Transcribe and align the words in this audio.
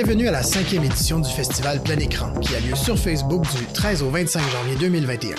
Bienvenue 0.00 0.28
à 0.28 0.30
la 0.30 0.44
cinquième 0.44 0.84
édition 0.84 1.18
du 1.18 1.28
festival 1.28 1.82
Plein 1.82 1.98
Écran, 1.98 2.32
qui 2.34 2.54
a 2.54 2.60
lieu 2.60 2.76
sur 2.76 2.96
Facebook 2.96 3.42
du 3.56 3.66
13 3.66 4.04
au 4.04 4.10
25 4.10 4.40
janvier 4.48 4.76
2021. 4.78 5.34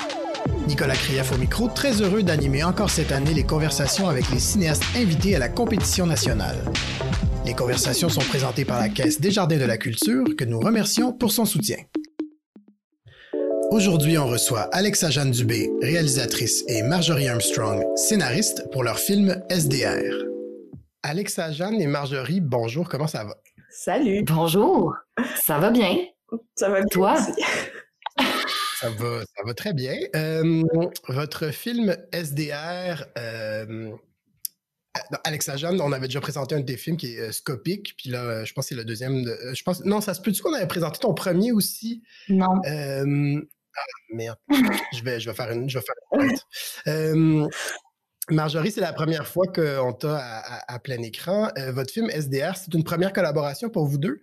Nicolas 0.67 0.95
Krief 0.95 1.31
au 1.31 1.38
micro, 1.38 1.70
très 1.70 2.01
heureux 2.01 2.23
d'animer 2.23 2.65
encore 2.65 2.89
cette 2.89 3.13
année 3.13 3.33
les 3.33 3.45
conversations 3.45 4.09
avec 4.09 4.30
les 4.31 4.39
cinéastes 4.39 4.84
invités 4.98 5.34
à 5.34 5.39
la 5.39 5.48
compétition 5.48 6.05
nationale. 6.05 6.57
Les 7.45 7.53
conversations 7.53 8.09
sont 8.09 8.20
présentées 8.20 8.66
par 8.66 8.81
la 8.81 8.89
Caisse 8.89 9.21
des 9.21 9.31
Jardins 9.31 9.57
de 9.57 9.63
la 9.63 9.77
Culture, 9.77 10.25
que 10.38 10.43
nous 10.43 10.59
remercions 10.59 11.13
pour 11.13 11.31
son 11.31 11.45
soutien. 11.45 11.77
Aujourd'hui, 13.71 14.17
on 14.17 14.27
reçoit 14.27 14.67
Alexa 14.73 15.09
Jeanne 15.09 15.31
Dubé, 15.31 15.71
réalisatrice, 15.81 16.66
et 16.67 16.84
Marjorie 16.84 17.30
Armstrong, 17.30 17.81
scénariste, 17.95 18.66
pour 18.73 18.84
leur 18.84 18.99
film 18.99 19.41
SDR. 19.49 20.26
Alexa 21.02 21.53
Jeanne 21.53 21.80
et 21.80 21.88
Marjorie, 21.88 22.41
bonjour, 22.41 22.89
comment 22.89 23.07
ça 23.07 23.23
va? 23.23 23.38
Salut. 23.72 24.23
Bonjour. 24.23 24.96
Ça 25.36 25.59
va 25.59 25.70
bien? 25.70 25.96
Ça 26.55 26.70
va 26.70 26.80
bien. 26.80 26.88
Toi? 26.90 27.18
Ça 28.80 28.90
va, 28.90 29.22
ça 29.22 29.44
va 29.45 29.54
très 29.54 29.73
bien. 29.73 29.95
Euh, 30.16 30.64
votre 31.08 31.52
film 31.52 31.95
SDR, 32.12 33.05
euh, 33.18 33.92
Alexa 35.23 35.58
Jeanne, 35.58 35.80
on 35.82 35.92
avait 35.92 36.08
déjà 36.08 36.22
présenté 36.22 36.55
un 36.55 36.62
de 36.62 36.66
tes 36.66 36.78
films 36.78 36.98
qui 36.98 37.16
est 37.16 37.20
euh, 37.20 37.32
Scopic, 37.32 37.95
puis 37.98 38.09
là, 38.09 38.44
je 38.44 38.54
pense 38.54 38.66
que 38.66 38.70
c'est 38.70 38.76
le 38.76 38.86
deuxième. 38.86 39.23
De, 39.23 39.38
je 39.54 39.64
pense, 39.64 39.86
non, 39.86 40.02
ça 40.02 40.14
se 40.14 40.22
peut-tu 40.22 40.42
qu'on 40.42 40.54
avait 40.54 40.67
présenté 40.67 41.00
ton 41.00 41.14
premier 41.14 41.52
aussi? 41.52 42.02
Non. 42.28 42.62
ah, 42.66 43.04
merde. 44.14 44.38
je, 44.94 45.04
vais, 45.04 45.20
je 45.20 45.30
vais 45.30 45.36
faire 45.36 45.52
une. 45.52 45.70
Je 45.70 45.78
vais 45.78 45.86
faire 45.86 45.95
Marjorie, 48.31 48.71
c'est 48.71 48.81
la 48.81 48.93
première 48.93 49.27
fois 49.27 49.45
qu'on 49.47 49.93
t'a 49.93 50.17
à, 50.17 50.73
à, 50.73 50.79
plein 50.79 51.01
écran. 51.01 51.49
votre 51.69 51.91
film 51.91 52.09
SDR, 52.09 52.55
c'est 52.55 52.73
une 52.73 52.83
première 52.83 53.13
collaboration 53.13 53.69
pour 53.69 53.86
vous 53.86 53.97
deux. 53.97 54.21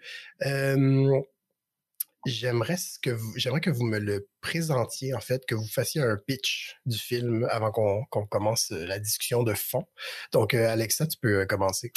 J'aimerais 2.27 2.77
que 3.03 3.11
vous, 3.11 3.33
j'aimerais 3.37 3.61
que 3.61 3.71
vous 3.71 3.85
me 3.85 4.01
le 4.01 4.29
présentiez 4.41 5.15
en 5.15 5.21
fait, 5.21 5.47
que 5.47 5.55
vous 5.55 5.67
fassiez 5.67 6.03
un 6.03 6.17
pitch 6.17 6.75
du 6.85 6.99
film 6.99 7.47
avant 7.51 7.71
qu'on, 7.71 8.27
commence 8.27 8.73
euh, 8.73 8.85
la 8.85 8.99
discussion 8.99 9.45
de 9.45 9.55
fond. 9.55 9.85
Donc, 10.33 10.53
euh, 10.53 10.69
Alexa, 10.69 11.07
tu 11.07 11.19
peux 11.23 11.43
euh, 11.43 11.47
commencer. 11.47 11.93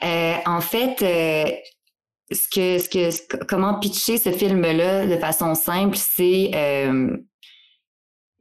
en 0.00 0.60
fait, 0.62 0.96
ce 2.30 2.48
que, 2.48 2.78
ce 2.78 2.88
que, 2.88 3.44
comment 3.44 3.78
pitcher 3.78 4.16
ce 4.16 4.32
film-là 4.32 5.06
de 5.06 5.16
façon 5.18 5.54
simple, 5.54 5.96
c'est 5.96 6.52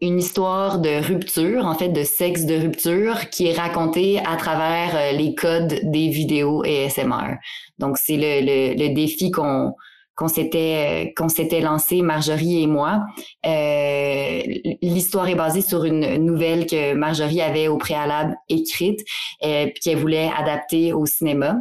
une 0.02 0.20
histoire 0.20 0.80
de 0.80 1.06
rupture, 1.06 1.66
en 1.66 1.76
fait, 1.76 1.90
de 1.90 2.04
sexe 2.04 2.46
de 2.46 2.56
rupture, 2.56 3.30
qui 3.30 3.48
est 3.48 3.58
racontée 3.58 4.20
à 4.20 4.36
travers 4.36 5.14
les 5.14 5.36
codes 5.36 5.80
des 5.84 6.10
vidéos 6.10 6.64
ASMR. 6.64 7.38
Donc, 7.80 7.98
c'est 7.98 8.18
le, 8.18 8.42
le, 8.46 8.74
le 8.74 8.94
défi 8.94 9.32
qu'on 9.32 9.74
qu'on 10.16 10.28
s'était 10.30 11.14
qu'on 11.18 11.30
s'était 11.30 11.62
lancé 11.62 12.02
Marjorie 12.02 12.64
et 12.64 12.68
moi. 12.68 13.02
Euh, 13.46 14.42
L'histoire 14.82 15.28
est 15.28 15.36
basée 15.36 15.62
sur 15.62 15.84
une 15.84 16.18
nouvelle 16.26 16.66
que 16.66 16.94
Marjorie 16.94 17.42
avait 17.42 17.68
au 17.68 17.78
préalable 17.78 18.36
écrite 18.50 19.02
et 19.42 19.48
euh, 19.48 19.70
qu'elle 19.82 19.98
voulait 19.98 20.30
adapter 20.38 20.94
au 20.94 21.06
cinéma. 21.06 21.58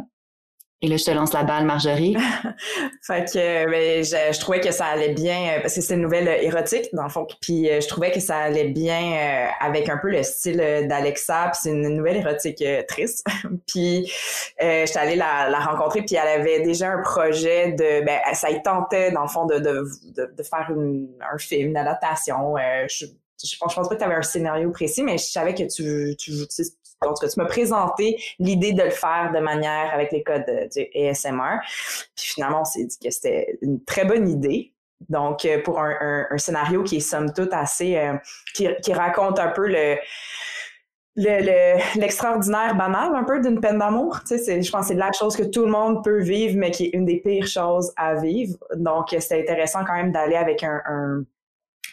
Et 0.81 0.87
là, 0.87 0.97
je 0.97 1.05
te 1.05 1.11
lance 1.11 1.31
la 1.31 1.43
balle, 1.43 1.65
Marjorie. 1.65 2.17
fait 3.01 3.25
que 3.31 3.69
ben, 3.69 4.03
je, 4.03 4.33
je, 4.33 4.39
trouvais 4.39 4.59
que 4.59 4.71
ça 4.71 4.85
allait 4.85 5.13
bien, 5.13 5.53
euh, 5.53 5.61
parce 5.61 5.73
que 5.73 5.81
c'est 5.81 5.95
une 5.95 6.01
nouvelle 6.01 6.27
euh, 6.27 6.41
érotique, 6.41 6.89
dans 6.93 7.03
le 7.03 7.09
fond. 7.09 7.25
Puis 7.41 7.65
je 7.65 7.87
trouvais 7.87 8.11
que 8.11 8.19
ça 8.19 8.37
allait 8.37 8.67
bien 8.67 9.49
avec 9.61 9.87
un 9.87 9.97
peu 9.97 10.09
le 10.09 10.21
style 10.21 10.57
d'Alexa. 10.57 11.49
Puis 11.53 11.61
c'est 11.63 11.69
une 11.69 11.87
nouvelle 11.95 12.17
érotique 12.17 12.63
triste. 12.87 13.25
puis 13.67 14.11
euh, 14.61 14.85
j'étais 14.85 14.99
allée 14.99 15.15
la, 15.15 15.49
la, 15.49 15.59
rencontrer, 15.59 16.01
puis 16.01 16.15
elle 16.15 16.41
avait 16.41 16.61
déjà 16.61 16.91
un 16.91 17.01
projet 17.01 17.71
de... 17.71 18.05
Ben, 18.05 18.19
ça 18.33 18.51
y 18.51 18.61
tentait, 18.61 19.11
dans 19.11 19.23
le 19.23 19.29
fond, 19.29 19.45
de, 19.45 19.59
de, 19.59 19.85
de, 20.15 20.43
faire 20.43 20.67
une, 20.69 21.07
un 21.33 21.37
film, 21.37 21.69
une 21.69 21.77
adaptation. 21.77 22.55
je, 22.89 23.05
je, 23.43 23.57
pense 23.57 23.73
pas 23.73 23.87
que 23.87 23.95
tu 23.95 24.03
avais 24.03 24.15
un 24.15 24.21
scénario 24.21 24.69
précis, 24.71 25.03
mais 25.03 25.17
je 25.17 25.25
savais 25.25 25.53
que 25.53 25.63
tu, 25.63 26.15
tu, 26.17 26.31
tu, 26.47 26.63
en 27.01 27.13
tout 27.13 27.21
cas, 27.21 27.27
tu 27.27 27.39
m'as 27.39 27.45
présenté 27.45 28.17
l'idée 28.39 28.73
de 28.73 28.83
le 28.83 28.89
faire 28.89 29.31
de 29.33 29.39
manière 29.39 29.93
avec 29.93 30.11
les 30.11 30.23
codes 30.23 30.45
du 30.73 30.87
ASMR. 30.95 31.59
Puis 32.15 32.27
finalement, 32.33 32.61
on 32.61 32.65
s'est 32.65 32.85
dit 32.85 32.97
que 32.97 33.09
c'était 33.09 33.57
une 33.61 33.83
très 33.83 34.05
bonne 34.05 34.29
idée. 34.29 34.73
Donc, 35.09 35.45
euh, 35.45 35.61
pour 35.61 35.79
un, 35.81 36.25
scénario 36.37 36.83
qui 36.83 36.97
est 36.97 37.01
somme 37.01 37.31
toute 37.33 37.53
assez, 37.53 37.97
euh, 37.97 38.13
qui, 38.53 38.67
qui, 38.81 38.93
raconte 38.93 39.39
un 39.39 39.49
peu 39.49 39.67
le, 39.67 39.97
l'extraordinaire 41.15 42.73
le, 42.73 42.77
banal 42.77 43.15
un 43.15 43.23
peu 43.23 43.41
d'une 43.41 43.59
peine 43.59 43.77
d'amour. 43.77 44.21
Tu 44.27 44.37
sais, 44.37 44.61
je 44.61 44.71
pense 44.71 44.87
que 44.87 44.93
c'est 44.93 44.99
la 44.99 45.11
chose 45.11 45.35
que 45.35 45.43
tout 45.43 45.65
le 45.65 45.71
monde 45.71 46.03
peut 46.03 46.21
vivre, 46.21 46.57
mais 46.57 46.71
qui 46.71 46.85
est 46.85 46.89
une 46.93 47.05
des 47.05 47.17
pires 47.17 47.47
choses 47.47 47.93
à 47.97 48.15
vivre. 48.15 48.57
Donc, 48.75 49.09
c'était 49.09 49.41
intéressant 49.41 49.83
quand 49.85 49.95
même 49.95 50.11
d'aller 50.11 50.35
avec 50.35 50.63
un, 50.63 50.81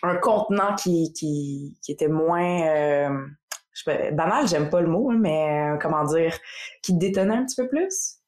un, 0.02 0.16
contenant 0.16 0.74
qui, 0.76 1.12
qui, 1.12 1.76
était 1.88 2.08
moins... 2.08 2.62
Euh, 2.66 3.26
je, 3.72 4.15
banal, 4.15 4.47
j'aime 4.49 4.71
pas 4.71 4.81
le 4.81 4.88
mot, 4.88 5.10
hein, 5.10 5.19
mais 5.21 5.72
euh, 5.72 5.78
comment 5.81 6.05
dire, 6.05 6.37
qui 6.83 6.94
détonnait 6.94 7.34
un 7.34 7.44
petit 7.44 7.56
peu 7.56 7.69
plus? 7.69 8.19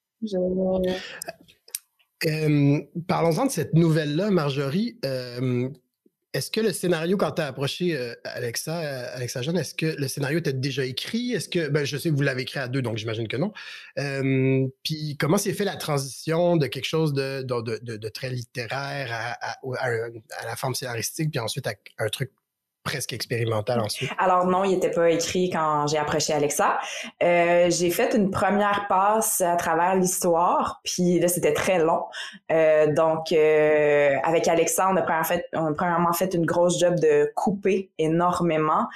Euh, 2.26 2.80
parlons-en 3.06 3.46
de 3.46 3.50
cette 3.50 3.74
nouvelle-là, 3.74 4.30
Marjorie. 4.30 4.98
Euh, 5.04 5.68
est-ce 6.32 6.50
que 6.50 6.60
le 6.60 6.72
scénario, 6.72 7.16
quand 7.16 7.32
tu 7.32 7.42
as 7.42 7.46
approché 7.46 7.96
Alexa, 8.24 8.76
Alexa 8.76 9.42
Jeanne, 9.42 9.58
est-ce 9.58 9.74
que 9.74 9.86
le 9.86 10.08
scénario 10.08 10.38
était 10.38 10.52
déjà 10.52 10.84
écrit? 10.84 11.32
Est-ce 11.32 11.48
que, 11.48 11.68
ben, 11.68 11.84
je 11.84 11.96
sais 11.96 12.10
que 12.10 12.14
vous 12.14 12.22
l'avez 12.22 12.42
écrit 12.42 12.58
à 12.58 12.66
deux, 12.66 12.82
donc 12.82 12.96
j'imagine 12.96 13.28
que 13.28 13.36
non. 13.36 13.52
puis 14.82 15.16
comment 15.20 15.36
s'est 15.36 15.52
fait 15.52 15.64
la 15.64 15.76
transition 15.76 16.56
de 16.56 16.66
quelque 16.66 16.86
chose 16.86 17.12
de, 17.12 17.42
de, 17.42 17.96
de, 17.96 18.08
très 18.08 18.30
littéraire 18.30 19.12
à, 19.12 19.52
à, 19.52 19.56
à, 19.78 20.46
la 20.46 20.56
forme 20.56 20.74
scénaristique, 20.74 21.30
puis 21.30 21.38
ensuite 21.38 21.68
à 21.68 21.74
un 21.98 22.08
truc 22.08 22.32
presque 22.84 23.12
expérimental 23.12 23.80
ensuite? 23.80 24.10
Alors 24.18 24.46
non, 24.46 24.62
il 24.62 24.72
n'était 24.72 24.90
pas 24.90 25.10
écrit 25.10 25.50
quand 25.50 25.86
j'ai 25.88 25.98
approché 25.98 26.32
Alexa. 26.32 26.78
Euh, 27.22 27.68
j'ai 27.70 27.90
fait 27.90 28.14
une 28.14 28.30
première 28.30 28.86
passe 28.88 29.40
à 29.40 29.56
travers 29.56 29.96
l'histoire, 29.96 30.80
puis 30.84 31.18
là 31.18 31.28
c'était 31.28 31.54
très 31.54 31.78
long. 31.78 32.04
Euh, 32.52 32.92
donc 32.92 33.32
euh, 33.32 34.14
avec 34.22 34.46
Alexa, 34.46 34.88
on 34.90 34.96
a 34.96 35.02
premièrement 35.02 35.24
fait, 35.24 35.46
on 35.54 35.66
a 35.66 35.72
premièrement 35.72 36.12
fait 36.12 36.34
une 36.34 36.46
grosse 36.46 36.78
job 36.78 37.00
de 37.00 37.32
couper 37.34 37.90
énormément. 37.98 38.86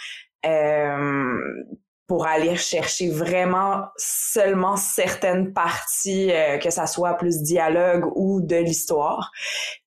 Pour 2.08 2.26
aller 2.26 2.56
chercher 2.56 3.10
vraiment 3.10 3.84
seulement 3.96 4.76
certaines 4.76 5.52
parties, 5.52 6.32
euh, 6.32 6.58
que 6.58 6.70
ça 6.70 6.86
soit 6.86 7.14
plus 7.14 7.42
dialogue 7.42 8.10
ou 8.16 8.40
de 8.40 8.56
l'histoire. 8.56 9.30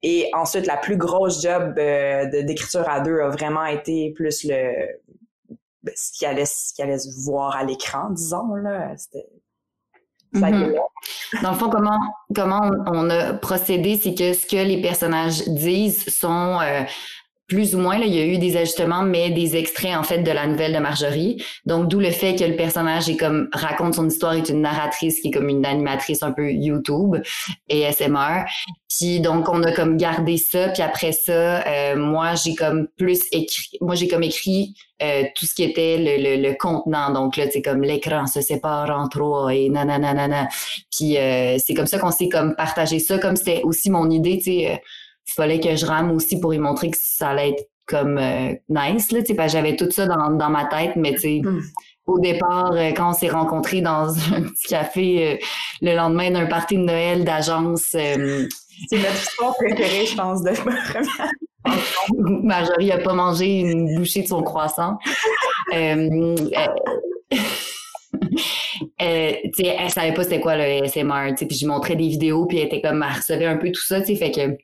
Et 0.03 0.29
ensuite, 0.33 0.67
la 0.67 0.77
plus 0.77 0.97
grosse 0.97 1.41
job 1.41 1.73
euh, 1.77 2.43
d'écriture 2.43 2.87
à 2.87 3.01
deux 3.01 3.19
a 3.19 3.29
vraiment 3.29 3.65
été 3.65 4.13
plus 4.15 4.43
le 4.43 5.01
ben, 5.83 5.93
ce 5.95 6.11
qui 6.11 6.25
allait 6.25 6.45
ce 6.45 6.73
qui 6.73 6.81
allait 6.83 6.99
se 6.99 7.09
voir 7.25 7.55
à 7.55 7.63
l'écran, 7.63 8.11
disons 8.11 8.53
là. 8.55 8.95
C'était 8.97 9.25
mm-hmm. 10.35 10.75
Dans 11.41 11.51
le 11.51 11.57
fond, 11.57 11.69
comment 11.69 11.99
comment 12.35 12.69
on 12.85 13.09
a 13.09 13.33
procédé, 13.33 13.99
c'est 14.01 14.13
que 14.13 14.33
ce 14.33 14.45
que 14.45 14.63
les 14.63 14.79
personnages 14.79 15.47
disent 15.47 16.07
sont 16.07 16.59
euh, 16.61 16.83
plus 17.51 17.75
ou 17.75 17.79
moins, 17.79 17.97
là, 17.97 18.05
il 18.05 18.13
y 18.13 18.19
a 18.21 18.25
eu 18.25 18.37
des 18.37 18.55
ajustements, 18.55 19.03
mais 19.03 19.29
des 19.29 19.57
extraits, 19.57 19.97
en 19.97 20.03
fait, 20.03 20.19
de 20.19 20.31
la 20.31 20.47
nouvelle 20.47 20.73
de 20.73 20.79
Marjorie. 20.79 21.43
Donc, 21.65 21.89
d'où 21.89 21.99
le 21.99 22.09
fait 22.11 22.33
que 22.33 22.45
le 22.45 22.55
personnage 22.55 23.09
est 23.09 23.17
comme, 23.17 23.49
raconte 23.51 23.95
son 23.95 24.07
histoire, 24.07 24.35
est 24.35 24.47
une 24.47 24.61
narratrice 24.61 25.19
qui 25.19 25.27
est 25.27 25.31
comme 25.31 25.49
une 25.49 25.65
animatrice 25.65 26.23
un 26.23 26.31
peu 26.31 26.49
YouTube 26.49 27.17
et 27.67 27.91
SMR. 27.91 28.45
Puis, 28.87 29.19
donc, 29.19 29.49
on 29.49 29.61
a 29.63 29.73
comme 29.73 29.97
gardé 29.97 30.37
ça. 30.37 30.69
Puis 30.69 30.81
après 30.81 31.11
ça, 31.11 31.67
euh, 31.67 31.97
moi, 31.97 32.35
j'ai 32.35 32.55
comme 32.55 32.87
plus 32.97 33.19
écrit, 33.33 33.77
moi, 33.81 33.95
j'ai 33.95 34.07
comme 34.07 34.23
écrit 34.23 34.73
euh, 35.03 35.23
tout 35.35 35.45
ce 35.45 35.53
qui 35.53 35.63
était 35.63 35.97
le, 35.97 36.41
le, 36.41 36.55
contenant. 36.57 37.11
Donc, 37.11 37.35
là, 37.35 37.47
c'est 37.51 37.61
comme 37.61 37.81
l'écran 37.81 38.27
se 38.27 38.39
sépare 38.39 38.97
en 38.97 39.09
trois 39.09 39.53
et 39.53 39.67
nanana. 39.67 40.47
Puis, 40.89 41.17
euh, 41.17 41.57
c'est 41.57 41.73
comme 41.73 41.87
ça 41.87 41.99
qu'on 41.99 42.11
s'est 42.11 42.29
comme 42.29 42.55
partagé 42.55 42.99
ça, 42.99 43.17
comme 43.17 43.35
c'était 43.35 43.61
aussi 43.63 43.89
mon 43.89 44.09
idée, 44.09 44.37
tu 44.37 44.43
sais, 44.43 44.51
il 44.53 44.79
fallait 45.27 45.59
que 45.59 45.75
je 45.75 45.85
rame 45.85 46.11
aussi 46.11 46.39
pour 46.39 46.53
y 46.53 46.59
montrer 46.59 46.91
que 46.91 46.97
ça 46.99 47.29
allait 47.29 47.51
être 47.51 47.63
comme 47.85 48.17
euh, 48.17 48.53
nice, 48.69 49.11
là, 49.11 49.19
parce 49.35 49.51
j'avais 49.51 49.75
tout 49.75 49.89
ça 49.91 50.05
dans, 50.05 50.31
dans 50.31 50.49
ma 50.49 50.65
tête, 50.65 50.95
mais 50.95 51.13
tu 51.13 51.19
sais, 51.19 51.41
mm. 51.43 51.61
au 52.07 52.19
départ, 52.19 52.71
euh, 52.71 52.91
quand 52.91 53.09
on 53.09 53.13
s'est 53.13 53.29
rencontrés 53.29 53.81
dans 53.81 54.07
un 54.33 54.43
petit 54.43 54.67
café 54.67 55.27
euh, 55.27 55.37
le 55.81 55.95
lendemain 55.95 56.31
d'un 56.31 56.45
party 56.45 56.77
de 56.77 56.83
Noël 56.83 57.25
d'agence. 57.25 57.87
c'est 57.91 58.17
notre 58.17 59.21
histoire 59.21 59.55
préférée, 59.55 60.05
je 60.05 60.15
pense, 60.15 60.41
de 60.41 60.51
Marjorie 62.43 62.87
n'a 62.87 62.97
pas 62.97 63.13
mangé 63.13 63.59
une 63.59 63.95
bouchée 63.95 64.23
de 64.23 64.27
son 64.27 64.41
croissant. 64.43 64.97
euh, 65.73 66.35
euh, 69.01 69.33
elle 69.47 69.89
savait 69.89 70.13
pas 70.13 70.23
c'était 70.23 70.39
quoi 70.39 70.55
le 70.57 70.87
SMR, 70.87 71.33
puis 71.35 71.57
je 71.57 71.67
montrais 71.67 71.95
des 71.95 72.07
vidéos, 72.07 72.45
puis 72.45 72.59
elle 72.59 72.67
était 72.67 72.81
comme, 72.81 73.03
elle 73.03 73.15
recevait 73.17 73.45
un 73.45 73.57
peu 73.57 73.71
tout 73.71 73.81
ça, 73.81 74.01
tu 74.01 74.15
fait 74.15 74.31
que 74.31 74.57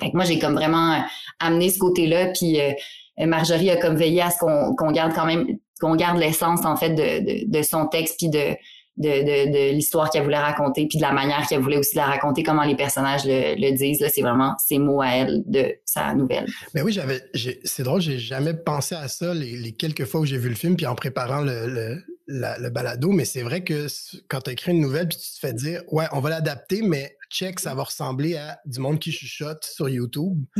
fait 0.00 0.10
que 0.10 0.16
moi, 0.16 0.24
j'ai 0.24 0.38
comme 0.38 0.54
vraiment 0.54 0.92
euh, 0.92 0.98
amené 1.40 1.70
ce 1.70 1.78
côté-là, 1.78 2.26
puis 2.26 2.60
euh, 2.60 3.26
Marjorie 3.26 3.70
a 3.70 3.76
comme 3.76 3.96
veillé 3.96 4.22
à 4.22 4.30
ce 4.30 4.38
qu'on 4.38 4.92
garde 4.92 5.14
quand 5.14 5.26
même, 5.26 5.46
qu'on 5.80 5.96
garde 5.96 6.18
l'essence 6.18 6.64
en 6.64 6.76
fait 6.76 6.90
de, 6.90 7.50
de, 7.50 7.62
son 7.62 7.86
texte, 7.86 8.16
puis 8.18 8.28
de 8.28 8.56
de, 8.96 9.72
l'histoire 9.72 10.10
qu'elle 10.10 10.24
voulait 10.24 10.38
raconter, 10.38 10.86
puis 10.86 10.98
de 10.98 11.02
la 11.02 11.12
manière 11.12 11.46
qu'elle 11.46 11.60
voulait 11.60 11.76
aussi 11.76 11.96
la 11.96 12.06
raconter, 12.06 12.42
comment 12.42 12.64
les 12.64 12.76
personnages 12.76 13.22
le, 13.24 13.76
disent. 13.76 14.04
C'est 14.12 14.22
vraiment 14.22 14.54
ses 14.58 14.78
mots 14.78 15.02
à 15.02 15.08
elle 15.08 15.42
de 15.46 15.74
sa 15.84 16.14
nouvelle. 16.14 16.46
Mais 16.74 16.82
oui, 16.82 16.92
j'avais, 16.92 17.20
c'est 17.64 17.82
drôle, 17.82 18.00
j'ai 18.00 18.18
jamais 18.18 18.54
pensé 18.54 18.94
à 18.94 19.08
ça 19.08 19.34
les, 19.34 19.72
quelques 19.72 20.04
fois 20.04 20.20
où 20.20 20.24
j'ai 20.24 20.38
vu 20.38 20.48
le 20.48 20.54
film, 20.54 20.76
puis 20.76 20.86
en 20.86 20.94
préparant 20.94 21.40
le, 21.40 22.02
le, 22.26 22.70
balado. 22.70 23.10
Mais 23.10 23.24
c'est 23.24 23.42
vrai 23.42 23.62
que 23.62 23.86
quand 24.28 24.40
tu 24.42 24.50
écrit 24.50 24.72
une 24.72 24.80
nouvelle, 24.80 25.08
puis 25.08 25.18
tu 25.18 25.34
te 25.34 25.38
fais 25.46 25.52
dire, 25.52 25.82
ouais, 25.88 26.06
on 26.12 26.20
va 26.20 26.30
l'adapter, 26.30 26.82
mais 26.82 27.16
check, 27.30 27.60
ça 27.60 27.74
va 27.74 27.84
ressembler 27.84 28.36
à 28.36 28.58
du 28.64 28.80
monde 28.80 28.98
qui 28.98 29.12
chuchote 29.12 29.64
sur 29.64 29.88
YouTube. 29.88 30.44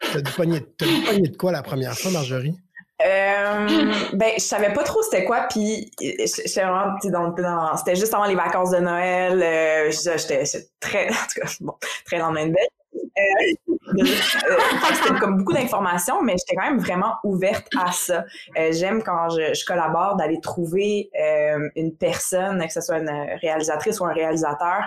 T'as 0.00 0.20
du 0.20 0.30
poignet 0.32 0.60
de 0.60 1.36
quoi 1.36 1.52
la 1.52 1.62
première 1.62 1.96
fois, 1.96 2.10
Marjorie? 2.10 2.54
Euh, 3.02 3.66
ben, 4.14 4.32
je 4.36 4.42
savais 4.42 4.72
pas 4.72 4.82
trop 4.82 5.02
c'était 5.02 5.24
quoi, 5.24 5.46
puis 5.50 5.90
j'étais 6.00 6.62
vraiment 6.62 6.94
dans, 7.04 7.28
dans 7.30 7.76
c'était 7.76 7.94
juste 7.94 8.14
avant 8.14 8.24
les 8.24 8.34
vacances 8.34 8.70
de 8.70 8.78
Noël. 8.78 9.42
Euh, 9.42 9.90
j'étais 9.90 10.44
très, 10.80 11.08
en 11.10 11.12
tout 11.12 11.40
cas, 11.40 11.48
bon, 11.60 11.74
très 12.06 12.18
lendemain 12.18 12.46
de 12.46 12.52
veille. 12.52 12.68
Euh, 12.68 12.75
euh, 12.75 12.75
c'était 13.96 15.18
comme 15.20 15.38
beaucoup 15.38 15.52
d'informations, 15.52 16.22
mais 16.22 16.34
j'étais 16.38 16.56
quand 16.56 16.70
même 16.70 16.78
vraiment 16.78 17.14
ouverte 17.24 17.66
à 17.78 17.92
ça. 17.92 18.24
Euh, 18.58 18.72
j'aime 18.72 19.02
quand 19.02 19.30
je, 19.30 19.54
je 19.54 19.64
collabore 19.64 20.16
d'aller 20.16 20.40
trouver 20.40 21.10
euh, 21.18 21.68
une 21.76 21.94
personne, 21.94 22.64
que 22.66 22.72
ce 22.72 22.80
soit 22.80 22.98
une 22.98 23.10
réalisatrice 23.40 24.00
ou 24.00 24.04
un 24.04 24.12
réalisateur, 24.12 24.82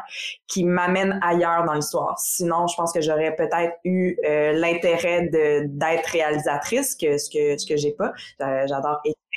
qui 0.47 0.63
m'amène 0.63 1.19
ailleurs 1.23 1.63
dans 1.65 1.73
l'histoire. 1.73 2.17
Sinon, 2.19 2.67
je 2.67 2.75
pense 2.75 2.91
que 2.91 3.01
j'aurais 3.01 3.35
peut-être 3.35 3.73
eu 3.83 4.17
l'intérêt 4.23 5.27
de 5.27 5.65
d'être 5.67 6.07
réalisatrice, 6.07 6.95
que 6.95 7.17
ce 7.17 7.29
que 7.29 7.57
ce 7.57 7.65
que 7.65 7.77
j'ai 7.77 7.91
pas. 7.91 8.13
J'adore 8.39 8.99
écrire. 9.05 9.28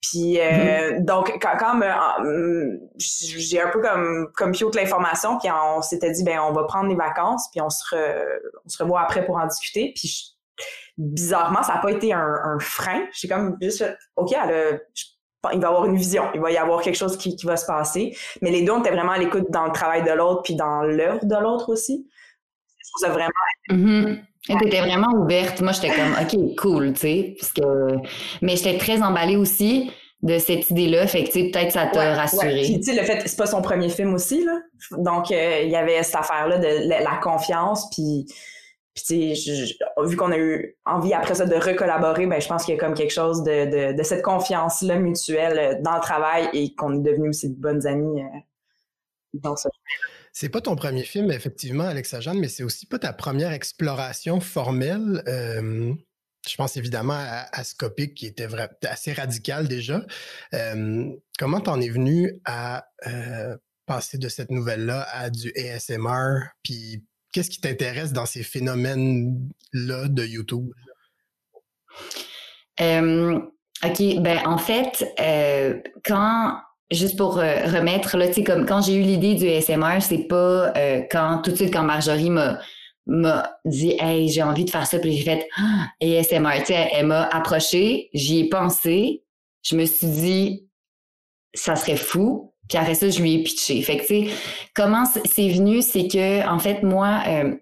Puis 0.00 0.36
mm-hmm. 0.36 1.04
donc 1.04 1.38
quand, 1.40 1.56
quand 1.58 1.80
j'ai 2.96 3.60
un 3.60 3.68
peu 3.68 3.80
comme 3.80 4.28
comme 4.34 4.52
toute 4.52 4.74
l'information, 4.74 5.38
puis 5.38 5.48
on 5.50 5.82
s'était 5.82 6.10
dit 6.10 6.24
ben 6.24 6.40
on 6.40 6.52
va 6.52 6.64
prendre 6.64 6.88
les 6.88 6.96
vacances, 6.96 7.48
puis 7.50 7.60
on 7.60 7.70
se 7.70 7.84
on 8.64 8.68
se 8.68 8.82
revoit 8.82 9.00
après 9.00 9.24
pour 9.24 9.36
en 9.36 9.46
discuter. 9.46 9.92
Puis 9.94 10.36
bizarrement, 10.98 11.62
ça 11.62 11.74
n'a 11.74 11.80
pas 11.80 11.92
été 11.92 12.12
un, 12.12 12.58
frein. 12.60 13.06
J'ai 13.12 13.28
comme 13.28 13.56
juste 13.60 13.84
OK, 14.16 14.32
elle 14.32 14.80
il 15.52 15.60
va 15.60 15.66
y 15.66 15.70
avoir 15.70 15.86
une 15.86 15.96
vision, 15.96 16.24
il 16.34 16.40
va 16.40 16.50
y 16.50 16.58
avoir 16.58 16.82
quelque 16.82 16.96
chose 16.96 17.16
qui, 17.16 17.34
va 17.44 17.56
se 17.56 17.66
passer. 17.66 18.16
Mais 18.42 18.50
les 18.50 18.62
deux, 18.62 18.72
on 18.72 18.80
était 18.80 18.90
vraiment 18.90 19.12
à 19.12 19.18
l'écoute 19.18 19.50
dans 19.50 19.64
le 19.64 19.72
travail 19.72 20.02
de 20.02 20.10
l'autre 20.10 20.42
puis 20.42 20.54
dans 20.54 20.82
l'œuvre 20.82 21.24
de 21.24 21.36
l'autre 21.36 21.70
aussi. 21.70 22.06
Trouve 22.90 23.08
ça 23.08 23.12
vraiment. 23.12 23.30
Mm-hmm. 23.70 24.18
Tu 24.42 24.54
vraiment 24.54 25.12
ouverte. 25.22 25.60
Moi, 25.60 25.72
j'étais 25.72 25.94
comme, 25.94 26.16
OK, 26.20 26.56
cool, 26.56 26.92
tu 26.94 27.00
sais. 27.00 27.34
Parce 27.38 27.52
que... 27.52 27.62
Mais 28.42 28.56
j'étais 28.56 28.78
très 28.78 29.02
emballée 29.02 29.36
aussi 29.36 29.90
de 30.22 30.38
cette 30.38 30.70
idée-là. 30.70 31.06
Fait 31.06 31.24
que, 31.24 31.50
peut-être 31.50 31.72
ça 31.72 31.86
t'a 31.86 32.14
rassuré. 32.14 32.62
Puis, 32.62 32.80
tu 32.80 32.92
sais, 32.94 33.00
le 33.00 33.06
fait, 33.06 33.22
c'est 33.26 33.36
pas 33.36 33.46
son 33.46 33.62
premier 33.62 33.88
film 33.88 34.14
aussi, 34.14 34.44
là. 34.44 34.60
Donc, 34.92 35.30
euh, 35.30 35.60
il 35.62 35.70
y 35.70 35.76
avait 35.76 36.02
cette 36.02 36.16
affaire-là 36.16 36.58
de 36.58 36.88
la, 36.88 37.16
confiance, 37.22 37.88
puis... 37.90 38.26
Puis, 38.92 39.34
vu 40.04 40.16
qu'on 40.16 40.32
a 40.32 40.36
eu 40.36 40.76
envie 40.84 41.14
après 41.14 41.36
ça 41.36 41.46
de 41.46 41.54
recollaborer, 41.54 42.26
ben, 42.26 42.40
je 42.40 42.48
pense 42.48 42.64
qu'il 42.64 42.74
y 42.74 42.76
a 42.76 42.80
comme 42.80 42.94
quelque 42.94 43.12
chose 43.12 43.44
de, 43.44 43.94
de, 43.94 44.02
cette 44.02 44.22
confiance-là 44.22 44.96
mutuelle 44.96 45.58
euh, 45.58 45.80
dans 45.80 45.94
le 45.94 46.00
travail 46.00 46.50
et 46.52 46.74
qu'on 46.74 46.94
est 46.94 47.00
devenus 47.00 47.30
aussi 47.30 47.50
de 47.50 47.54
bonnes 47.54 47.86
amies 47.86 48.20
euh, 48.20 48.38
dans 49.34 49.54
ça. 49.54 49.70
C'est 50.32 50.48
pas 50.48 50.60
ton 50.60 50.76
premier 50.76 51.02
film, 51.02 51.30
effectivement, 51.30 51.84
Alexa 51.84 52.20
Jeanne, 52.20 52.38
mais 52.38 52.48
c'est 52.48 52.62
aussi 52.62 52.86
pas 52.86 52.98
ta 52.98 53.12
première 53.12 53.52
exploration 53.52 54.40
formelle. 54.40 55.22
je 55.26 56.56
pense 56.56 56.76
évidemment 56.76 57.18
à, 57.18 57.64
Scopic, 57.64 58.14
qui 58.14 58.26
était 58.26 58.48
assez 58.88 59.12
radical 59.12 59.68
déjà. 59.68 60.04
comment 61.38 61.60
t'en 61.60 61.80
es 61.80 61.88
venu 61.88 62.40
à 62.44 62.86
passer 63.86 64.18
de 64.18 64.28
cette 64.28 64.50
nouvelle-là 64.50 65.06
à 65.12 65.30
du 65.30 65.52
ASMR? 65.56 66.52
Puis 66.62 67.04
qu'est-ce 67.32 67.50
qui 67.50 67.60
t'intéresse 67.60 68.12
dans 68.12 68.26
ces 68.26 68.42
phénomènes-là 68.42 70.08
de 70.08 70.24
YouTube? 70.24 70.70
OK, 73.82 74.20
ben 74.20 74.38
en 74.46 74.58
fait, 74.58 75.06
euh, 75.20 75.80
quand 76.04 76.60
juste 76.90 77.16
pour 77.16 77.38
euh, 77.38 77.66
remettre 77.66 78.16
là, 78.16 78.28
tu 78.28 78.34
sais 78.34 78.44
comme 78.44 78.66
quand 78.66 78.82
j'ai 78.82 78.94
eu 78.94 79.02
l'idée 79.02 79.34
du 79.34 79.48
ASMR, 79.48 80.00
c'est 80.00 80.26
pas 80.28 80.72
euh, 80.76 81.02
quand 81.10 81.42
tout 81.42 81.50
de 81.50 81.56
suite 81.56 81.72
quand 81.72 81.82
Marjorie 81.82 82.30
m'a 82.30 82.58
m'a 83.06 83.56
dit 83.64 83.96
hey 83.98 84.28
j'ai 84.28 84.42
envie 84.42 84.64
de 84.64 84.70
faire 84.70 84.86
ça 84.86 84.98
puis 84.98 85.16
j'ai 85.16 85.24
fait 85.24 85.48
ah, 85.56 85.86
ASMR 86.02 86.58
tu 86.60 86.66
sais 86.66 86.90
elle, 86.92 87.06
m'a 87.06 87.24
approché 87.24 88.08
j'y 88.14 88.40
ai 88.40 88.48
pensé 88.48 89.24
je 89.62 89.74
me 89.74 89.84
suis 89.84 90.06
dit 90.06 90.68
ça 91.54 91.76
serait 91.76 91.96
fou 91.96 92.54
puis 92.68 92.78
après 92.78 92.94
ça 92.94 93.08
je 93.08 93.20
lui 93.20 93.34
ai 93.34 93.42
pitché. 93.42 93.80
Fait 93.82 93.96
que 93.96 94.02
tu 94.02 94.28
sais 94.28 94.34
comment 94.74 95.04
c'est 95.06 95.48
venu 95.48 95.82
c'est 95.82 96.08
que 96.08 96.46
en 96.48 96.58
fait 96.58 96.82
moi 96.82 97.22
euh, 97.26 97.54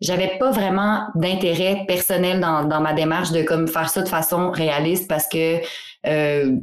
j'avais 0.00 0.36
pas 0.38 0.50
vraiment 0.50 1.06
d'intérêt 1.14 1.84
personnel 1.88 2.40
dans, 2.40 2.64
dans 2.64 2.80
ma 2.80 2.92
démarche 2.92 3.32
de 3.32 3.42
comme 3.42 3.66
faire 3.66 3.88
ça 3.88 4.02
de 4.02 4.08
façon 4.08 4.50
réaliste 4.50 5.08
parce 5.08 5.26
que 5.26 5.60
euh, 6.06 6.56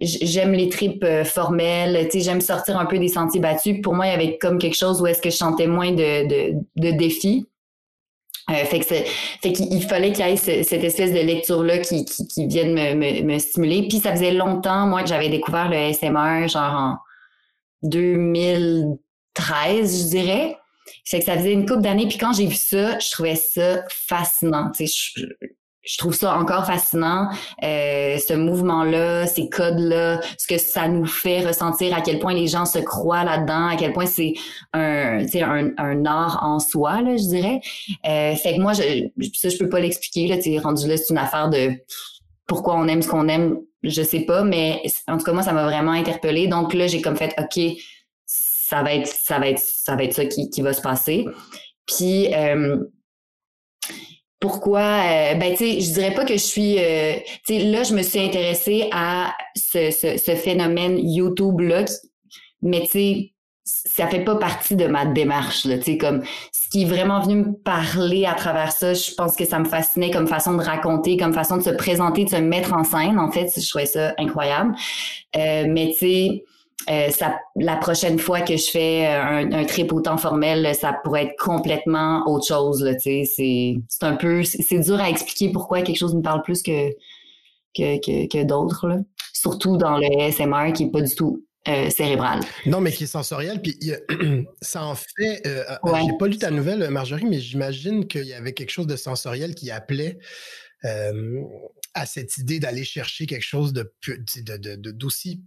j'aime 0.00 0.52
les 0.52 0.68
tripes 0.68 1.04
euh, 1.04 1.24
formelles, 1.24 2.08
tu 2.08 2.18
sais, 2.18 2.24
j'aime 2.24 2.40
sortir 2.40 2.78
un 2.78 2.86
peu 2.86 2.98
des 2.98 3.08
sentiers 3.08 3.40
battus. 3.40 3.80
Pour 3.82 3.94
moi, 3.94 4.06
il 4.06 4.10
y 4.10 4.14
avait 4.14 4.38
comme 4.38 4.58
quelque 4.58 4.76
chose 4.76 5.00
où 5.00 5.06
est-ce 5.06 5.22
que 5.22 5.30
je 5.30 5.36
chantais 5.36 5.66
moins 5.66 5.92
de, 5.92 6.26
de, 6.26 6.54
de 6.76 6.90
défis. 6.90 7.46
Euh, 8.50 8.64
fait 8.66 8.80
que 8.80 8.84
fait 8.84 9.06
qu'il 9.52 9.82
fallait 9.82 10.12
qu'il 10.12 10.26
y 10.26 10.28
ait 10.28 10.36
cette 10.36 10.84
espèce 10.84 11.12
de 11.12 11.20
lecture 11.20 11.62
là 11.62 11.78
qui, 11.78 12.04
qui, 12.04 12.26
qui 12.26 12.46
vienne 12.46 12.74
me, 12.74 12.94
me, 12.94 13.22
me, 13.22 13.38
stimuler. 13.38 13.88
Puis 13.88 14.00
ça 14.00 14.12
faisait 14.12 14.32
longtemps 14.32 14.86
moi 14.86 15.02
que 15.02 15.08
j'avais 15.08 15.30
découvert 15.30 15.70
le 15.70 15.94
SMR 15.94 16.46
genre 16.48 16.74
en 16.74 16.98
2013 17.84 18.98
je 19.98 20.08
dirais. 20.10 20.58
Fait 21.06 21.20
que 21.20 21.24
ça 21.24 21.38
faisait 21.38 21.54
une 21.54 21.64
couple 21.64 21.80
d'années 21.80 22.06
puis 22.06 22.18
quand 22.18 22.34
j'ai 22.34 22.44
vu 22.44 22.54
ça, 22.54 22.98
je 22.98 23.10
trouvais 23.12 23.36
ça 23.36 23.82
fascinant. 23.88 24.70
Tu 24.76 24.88
sais, 24.88 25.22
trouve 25.98 26.14
ça 26.14 26.36
encore 26.36 26.66
fascinant, 26.66 27.28
euh, 27.62 28.16
ce 28.18 28.34
mouvement-là, 28.34 29.26
ces 29.26 29.48
codes-là, 29.48 30.20
ce 30.38 30.46
que 30.46 30.58
ça 30.58 30.88
nous 30.88 31.06
fait 31.06 31.46
ressentir, 31.46 31.94
à 31.94 32.00
quel 32.00 32.18
point 32.18 32.34
les 32.34 32.46
gens 32.46 32.64
se 32.64 32.78
croient 32.78 33.24
là-dedans, 33.24 33.68
à 33.68 33.76
quel 33.76 33.92
point 33.92 34.06
c'est 34.06 34.34
un, 34.72 35.20
un, 35.76 36.06
art 36.06 36.40
en 36.42 36.58
soi, 36.58 37.02
là, 37.02 37.16
je 37.16 37.28
dirais. 37.28 37.60
Euh, 38.06 38.34
fait 38.36 38.56
que 38.56 38.60
moi, 38.60 38.72
je, 38.72 39.08
ça, 39.34 39.48
je 39.48 39.58
peux 39.58 39.68
pas 39.68 39.80
l'expliquer. 39.80 40.26
Là, 40.26 40.36
rendu 40.62 40.88
là, 40.88 40.96
c'est 40.96 41.10
une 41.10 41.18
affaire 41.18 41.50
de 41.50 41.72
pourquoi 42.46 42.76
on 42.76 42.88
aime 42.88 43.02
ce 43.02 43.08
qu'on 43.08 43.28
aime, 43.28 43.58
je 43.82 44.02
sais 44.02 44.20
pas, 44.20 44.44
mais 44.44 44.82
en 45.08 45.18
tout 45.18 45.24
cas, 45.24 45.32
moi, 45.32 45.42
ça 45.42 45.52
m'a 45.52 45.64
vraiment 45.64 45.92
interpellée. 45.92 46.46
Donc 46.46 46.74
là, 46.74 46.86
j'ai 46.86 47.00
comme 47.00 47.16
fait, 47.16 47.34
OK, 47.38 47.60
ça 48.26 48.82
va 48.82 48.94
être, 48.94 49.06
ça 49.06 49.38
va 49.38 49.48
être, 49.48 49.60
ça 49.60 49.96
va 49.96 50.04
être 50.04 50.14
ça 50.14 50.24
qui, 50.24 50.50
qui 50.50 50.62
va 50.62 50.72
se 50.72 50.80
passer. 50.80 51.26
Puis 51.86 52.32
euh, 52.34 52.78
pourquoi 54.44 54.80
euh, 54.80 55.34
ben 55.36 55.52
tu 55.52 55.64
sais 55.64 55.80
je 55.80 55.94
dirais 55.94 56.12
pas 56.12 56.26
que 56.26 56.34
je 56.34 56.42
suis 56.42 56.78
euh, 56.78 57.14
tu 57.46 57.54
sais 57.54 57.60
là 57.60 57.82
je 57.82 57.94
me 57.94 58.02
suis 58.02 58.18
intéressée 58.18 58.90
à 58.92 59.32
ce, 59.56 59.90
ce, 59.90 60.18
ce 60.18 60.36
phénomène 60.36 60.98
YouTube 60.98 61.60
là 61.60 61.86
mais 62.60 62.82
tu 62.82 62.88
sais 62.88 63.32
ça 63.64 64.06
fait 64.06 64.22
pas 64.22 64.36
partie 64.36 64.76
de 64.76 64.86
ma 64.86 65.06
démarche 65.06 65.64
là 65.64 65.78
tu 65.78 65.84
sais 65.84 65.96
comme 65.96 66.22
ce 66.52 66.68
qui 66.68 66.82
est 66.82 66.84
vraiment 66.84 67.22
venu 67.22 67.36
me 67.36 67.52
parler 67.54 68.26
à 68.26 68.34
travers 68.34 68.72
ça 68.72 68.92
je 68.92 69.14
pense 69.14 69.34
que 69.34 69.46
ça 69.46 69.58
me 69.58 69.64
fascinait 69.64 70.10
comme 70.10 70.26
façon 70.26 70.52
de 70.52 70.62
raconter 70.62 71.16
comme 71.16 71.32
façon 71.32 71.56
de 71.56 71.62
se 71.62 71.70
présenter 71.70 72.24
de 72.24 72.28
se 72.28 72.36
mettre 72.36 72.74
en 72.74 72.84
scène 72.84 73.18
en 73.18 73.30
fait 73.30 73.50
je 73.58 73.66
trouvais 73.66 73.86
ça 73.86 74.12
incroyable. 74.18 74.74
Euh, 75.36 75.64
mais 75.70 75.92
tu 75.92 76.00
sais 76.00 76.44
euh, 76.90 77.08
ça, 77.10 77.38
la 77.56 77.76
prochaine 77.76 78.18
fois 78.18 78.42
que 78.42 78.56
je 78.56 78.70
fais 78.70 79.06
euh, 79.06 79.22
un, 79.22 79.52
un, 79.52 79.64
trip 79.64 79.92
autant 79.92 80.18
formel, 80.18 80.74
ça 80.74 80.92
pourrait 80.92 81.24
être 81.24 81.36
complètement 81.38 82.22
autre 82.26 82.46
chose. 82.46 82.82
Là, 82.82 82.98
c'est, 82.98 83.24
c'est 83.24 83.76
un 84.02 84.16
peu, 84.16 84.42
c'est 84.44 84.80
dur 84.80 85.00
à 85.00 85.08
expliquer 85.08 85.50
pourquoi 85.50 85.82
quelque 85.82 85.96
chose 85.96 86.14
me 86.14 86.22
parle 86.22 86.42
plus 86.42 86.62
que 86.62 86.90
que, 87.74 87.98
que, 87.98 88.28
que 88.28 88.44
d'autres. 88.44 89.00
Surtout 89.32 89.76
dans 89.76 89.98
le 89.98 90.30
SMR 90.30 90.72
qui 90.72 90.84
est 90.84 90.90
pas 90.90 91.00
du 91.00 91.14
tout 91.14 91.44
euh, 91.68 91.90
cérébral. 91.90 92.40
Non, 92.66 92.80
mais 92.80 92.92
qui 92.92 93.04
est 93.04 93.08
sensoriel. 93.08 93.62
Puis 93.62 93.78
ça 94.60 94.84
en 94.84 94.94
fait. 94.94 95.42
Euh, 95.46 95.64
J'ai 95.84 96.16
pas 96.18 96.28
lu 96.28 96.36
ta 96.36 96.50
nouvelle, 96.50 96.88
Marjorie, 96.90 97.24
mais 97.24 97.40
j'imagine 97.40 98.06
qu'il 98.06 98.26
y 98.26 98.34
avait 98.34 98.52
quelque 98.52 98.70
chose 98.70 98.86
de 98.86 98.96
sensoriel 98.96 99.54
qui 99.54 99.70
appelait 99.70 100.18
à 101.94 102.04
cette 102.04 102.36
idée 102.36 102.60
d'aller 102.60 102.84
chercher 102.84 103.24
quelque 103.24 103.44
chose 103.44 103.72
de, 103.72 103.90
de, 104.06 104.76
de, 104.76 104.90
d'aussi 104.90 105.40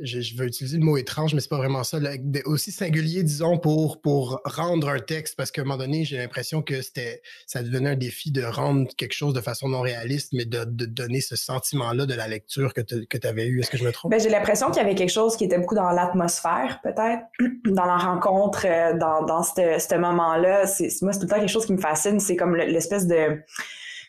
je, 0.00 0.20
je, 0.20 0.36
veux 0.36 0.46
utiliser 0.46 0.78
le 0.78 0.84
mot 0.84 0.96
étrange, 0.96 1.34
mais 1.34 1.40
c'est 1.40 1.48
pas 1.48 1.56
vraiment 1.56 1.84
ça, 1.84 1.98
aussi 2.44 2.72
singulier, 2.72 3.22
disons, 3.22 3.58
pour, 3.58 4.00
pour 4.00 4.40
rendre 4.44 4.88
un 4.88 5.00
texte, 5.00 5.36
parce 5.36 5.50
qu'à 5.50 5.62
un 5.62 5.64
moment 5.64 5.78
donné, 5.78 6.04
j'ai 6.04 6.18
l'impression 6.18 6.62
que 6.62 6.82
c'était, 6.82 7.22
ça 7.46 7.62
devenait 7.62 7.90
un 7.90 7.96
défi 7.96 8.30
de 8.30 8.42
rendre 8.42 8.88
quelque 8.96 9.14
chose 9.14 9.34
de 9.34 9.40
façon 9.40 9.68
non 9.68 9.80
réaliste, 9.80 10.32
mais 10.32 10.44
de, 10.44 10.64
de 10.64 10.86
donner 10.86 11.20
ce 11.20 11.36
sentiment-là 11.36 12.06
de 12.06 12.14
la 12.14 12.28
lecture 12.28 12.74
que 12.74 12.80
tu 12.80 13.26
avais 13.26 13.46
eu. 13.46 13.60
Est-ce 13.60 13.70
que 13.70 13.78
je 13.78 13.84
me 13.84 13.92
trompe? 13.92 14.10
Ben, 14.10 14.20
j'ai 14.20 14.28
l'impression 14.30 14.68
qu'il 14.68 14.82
y 14.82 14.84
avait 14.84 14.94
quelque 14.94 15.12
chose 15.12 15.36
qui 15.36 15.44
était 15.44 15.58
beaucoup 15.58 15.74
dans 15.74 15.90
l'atmosphère, 15.90 16.80
peut-être, 16.82 17.22
dans 17.64 17.86
la 17.86 17.96
rencontre, 17.96 18.66
euh, 18.66 18.96
dans, 18.96 19.24
dans 19.24 19.42
ce 19.42 19.98
moment-là. 19.98 20.64
Moi, 21.02 21.12
c'est 21.12 21.20
tout 21.20 21.26
le 21.26 21.38
quelque 21.38 21.48
chose 21.48 21.66
qui 21.66 21.72
me 21.72 21.80
fascine. 21.80 22.20
C'est 22.20 22.36
comme 22.36 22.54
l'espèce 22.56 23.06
de 23.06 23.42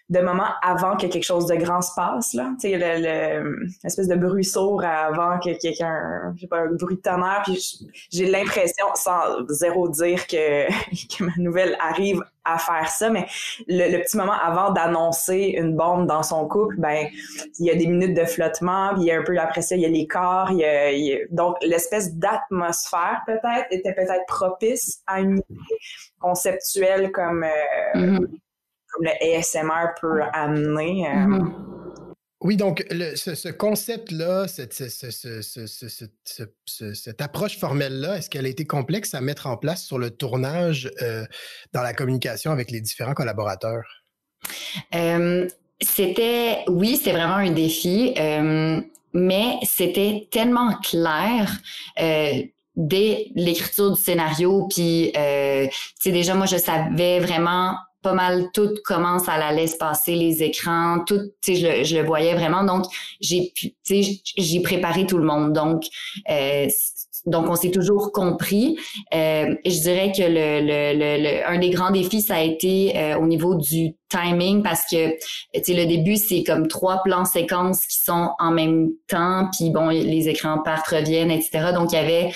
de 0.10 0.20
moments 0.22 0.50
avant 0.64 0.98
que 0.98 1.06
quelque 1.06 1.24
chose 1.24 1.46
de 1.46 1.56
grand 1.56 1.82
se 1.82 1.94
passe, 1.96 2.34
là. 2.34 2.52
Tu 2.60 2.70
sais, 2.70 2.78
le, 2.78 3.68
l'espèce 3.84 4.08
de 4.08 4.16
bruit 4.16 4.44
sourd 4.44 4.84
avant 4.84 5.38
que 5.40 5.60
quelqu'un, 5.60 6.34
je 6.36 6.42
sais 6.42 6.48
pas, 6.48 6.62
un 6.62 6.72
bruit 6.72 6.96
de 6.96 7.02
tonnerre. 7.02 7.42
Puis 7.44 7.88
j'ai 8.12 8.26
l'impression, 8.26 8.88
sans 8.96 9.46
zéro 9.50 9.88
dire 9.90 10.26
que, 10.26 10.68
que 11.18 11.24
ma 11.24 11.34
nouvelle 11.38 11.78
arrive 11.80 12.22
à 12.44 12.58
faire 12.58 12.90
ça, 12.90 13.12
mais 13.12 13.28
le, 13.68 14.02
petit 14.02 14.18
moment 14.18 14.34
avant 14.34 14.72
d'annoncer 14.72 15.54
une 15.56 15.76
bombe 15.76 16.08
dans 16.08 16.24
son 16.24 16.48
couple, 16.48 16.78
ben 16.78 17.06
il 17.60 17.66
y 17.66 17.70
a 17.70 17.76
des 17.76 17.86
minutes 17.86 18.16
de 18.16 18.26
flottement, 18.26 18.94
puis 18.94 19.04
il 19.04 19.06
y 19.08 19.12
a 19.12 19.20
un 19.20 19.24
peu 19.24 19.38
après 19.38 19.62
ça, 19.62 19.76
il 19.76 19.82
y 19.82 19.86
a 19.86 19.90
les 19.90 20.08
corps, 20.08 20.50
il 20.52 20.58
y 20.58 20.66
a, 21.14 21.18
donc 21.30 21.58
l'espèce 21.62 22.16
d'atmosphère 22.16 23.22
peut-être 23.28 23.68
était 23.70 23.94
peut-être 23.94 24.26
propice 24.28 25.02
à 25.06 25.20
une 25.20 25.38
idée 25.38 25.78
conceptuelle 26.20 27.12
comme, 27.12 27.44
euh, 27.44 28.00
mm-hmm. 28.00 28.28
Le 29.00 29.38
ASMR 29.38 29.94
peut 30.00 30.22
amener. 30.34 31.08
Euh. 31.08 31.12
Mm-hmm. 31.12 31.54
Oui, 32.42 32.56
donc 32.56 32.86
ce, 32.90 33.50
concept-là, 33.50 34.48
cette, 34.48 34.82
approche 37.22 37.58
formelle-là, 37.58 38.18
est-ce 38.18 38.30
qu'elle 38.30 38.46
a 38.46 38.50
été 38.50 38.64
complexe 38.64 39.14
à 39.14 39.20
mettre 39.20 39.48
en 39.48 39.58
place 39.58 39.84
sur 39.84 39.98
le 39.98 40.10
tournage 40.10 40.90
euh, 41.02 41.26
dans 41.74 41.82
la 41.82 41.94
communication 41.94 42.52
avec 42.52 42.72
les 42.72 42.80
différents 42.80 43.14
collaborateurs? 43.14 43.84
c'était, 45.82 46.64
oui, 46.70 46.98
c'est 47.02 47.12
vraiment 47.12 47.36
un 47.36 47.52
défi, 47.52 48.14
mais 49.14 49.58
c'était 49.64 50.28
tellement 50.32 50.76
clair 50.82 51.58
euh, 52.00 52.42
dès 52.76 53.32
l'écriture 53.36 53.92
du 53.92 54.02
scénario, 54.02 54.68
puis, 54.70 55.12
euh, 55.18 55.68
tu 55.68 55.74
sais, 56.02 56.12
déjà, 56.12 56.36
moi, 56.36 56.46
je 56.46 56.58
savais 56.58 57.20
vraiment 57.20 57.76
pas 58.02 58.14
mal 58.14 58.50
tout 58.54 58.74
comment 58.86 59.20
ça 59.20 59.34
allait 59.34 59.68
se 59.68 59.78
passer 59.78 60.16
les 60.16 60.44
écrans 60.44 61.04
tout 61.06 61.20
tu 61.42 61.56
sais 61.56 61.84
je, 61.84 61.98
le 61.98 62.06
voyais 62.06 62.34
vraiment. 62.34 62.64
Donc 62.64 62.86
j'ai 63.20 63.52
tu 63.56 63.74
sais 63.84 64.22
j'ai 64.38 64.62
préparé 64.62 65.06
tout 65.06 65.18
le 65.18 65.26
monde. 65.26 65.54
Donc 65.54 65.84
euh, 66.30 66.68
donc 67.26 67.50
on 67.50 67.56
s'est 67.56 67.72
toujours 67.72 68.12
compris. 68.12 68.78
Euh, 69.14 69.56
je 69.66 69.82
dirais 69.82 70.12
que 70.16 70.22
le, 70.22 70.62
le, 70.62 71.24
le, 71.24 71.48
un 71.48 71.60
des 71.60 71.70
grands 71.70 71.92
défis 71.92 72.22
ça 72.22 72.36
a 72.36 72.42
été 72.42 72.98
euh, 72.98 73.18
au 73.18 73.28
niveau 73.28 73.56
du 73.56 73.96
timing 74.10 74.64
parce 74.64 74.84
que 74.90 75.10
tu 75.62 75.74
le 75.74 75.86
début 75.86 76.16
c'est 76.16 76.44
comme 76.44 76.68
trois 76.68 77.04
plans 77.04 77.26
séquences 77.26 77.86
qui 77.86 78.02
sont 78.02 78.32
en 78.40 78.52
même 78.52 78.90
temps. 79.08 79.50
Puis 79.58 79.70
bon 79.70 79.90
les 79.90 80.30
écrans 80.30 80.60
partent 80.60 80.88
reviennent 80.88 81.32
etc 81.32 81.72
donc 81.74 81.92
il 81.92 81.96
y 81.96 82.00
avait 82.00 82.32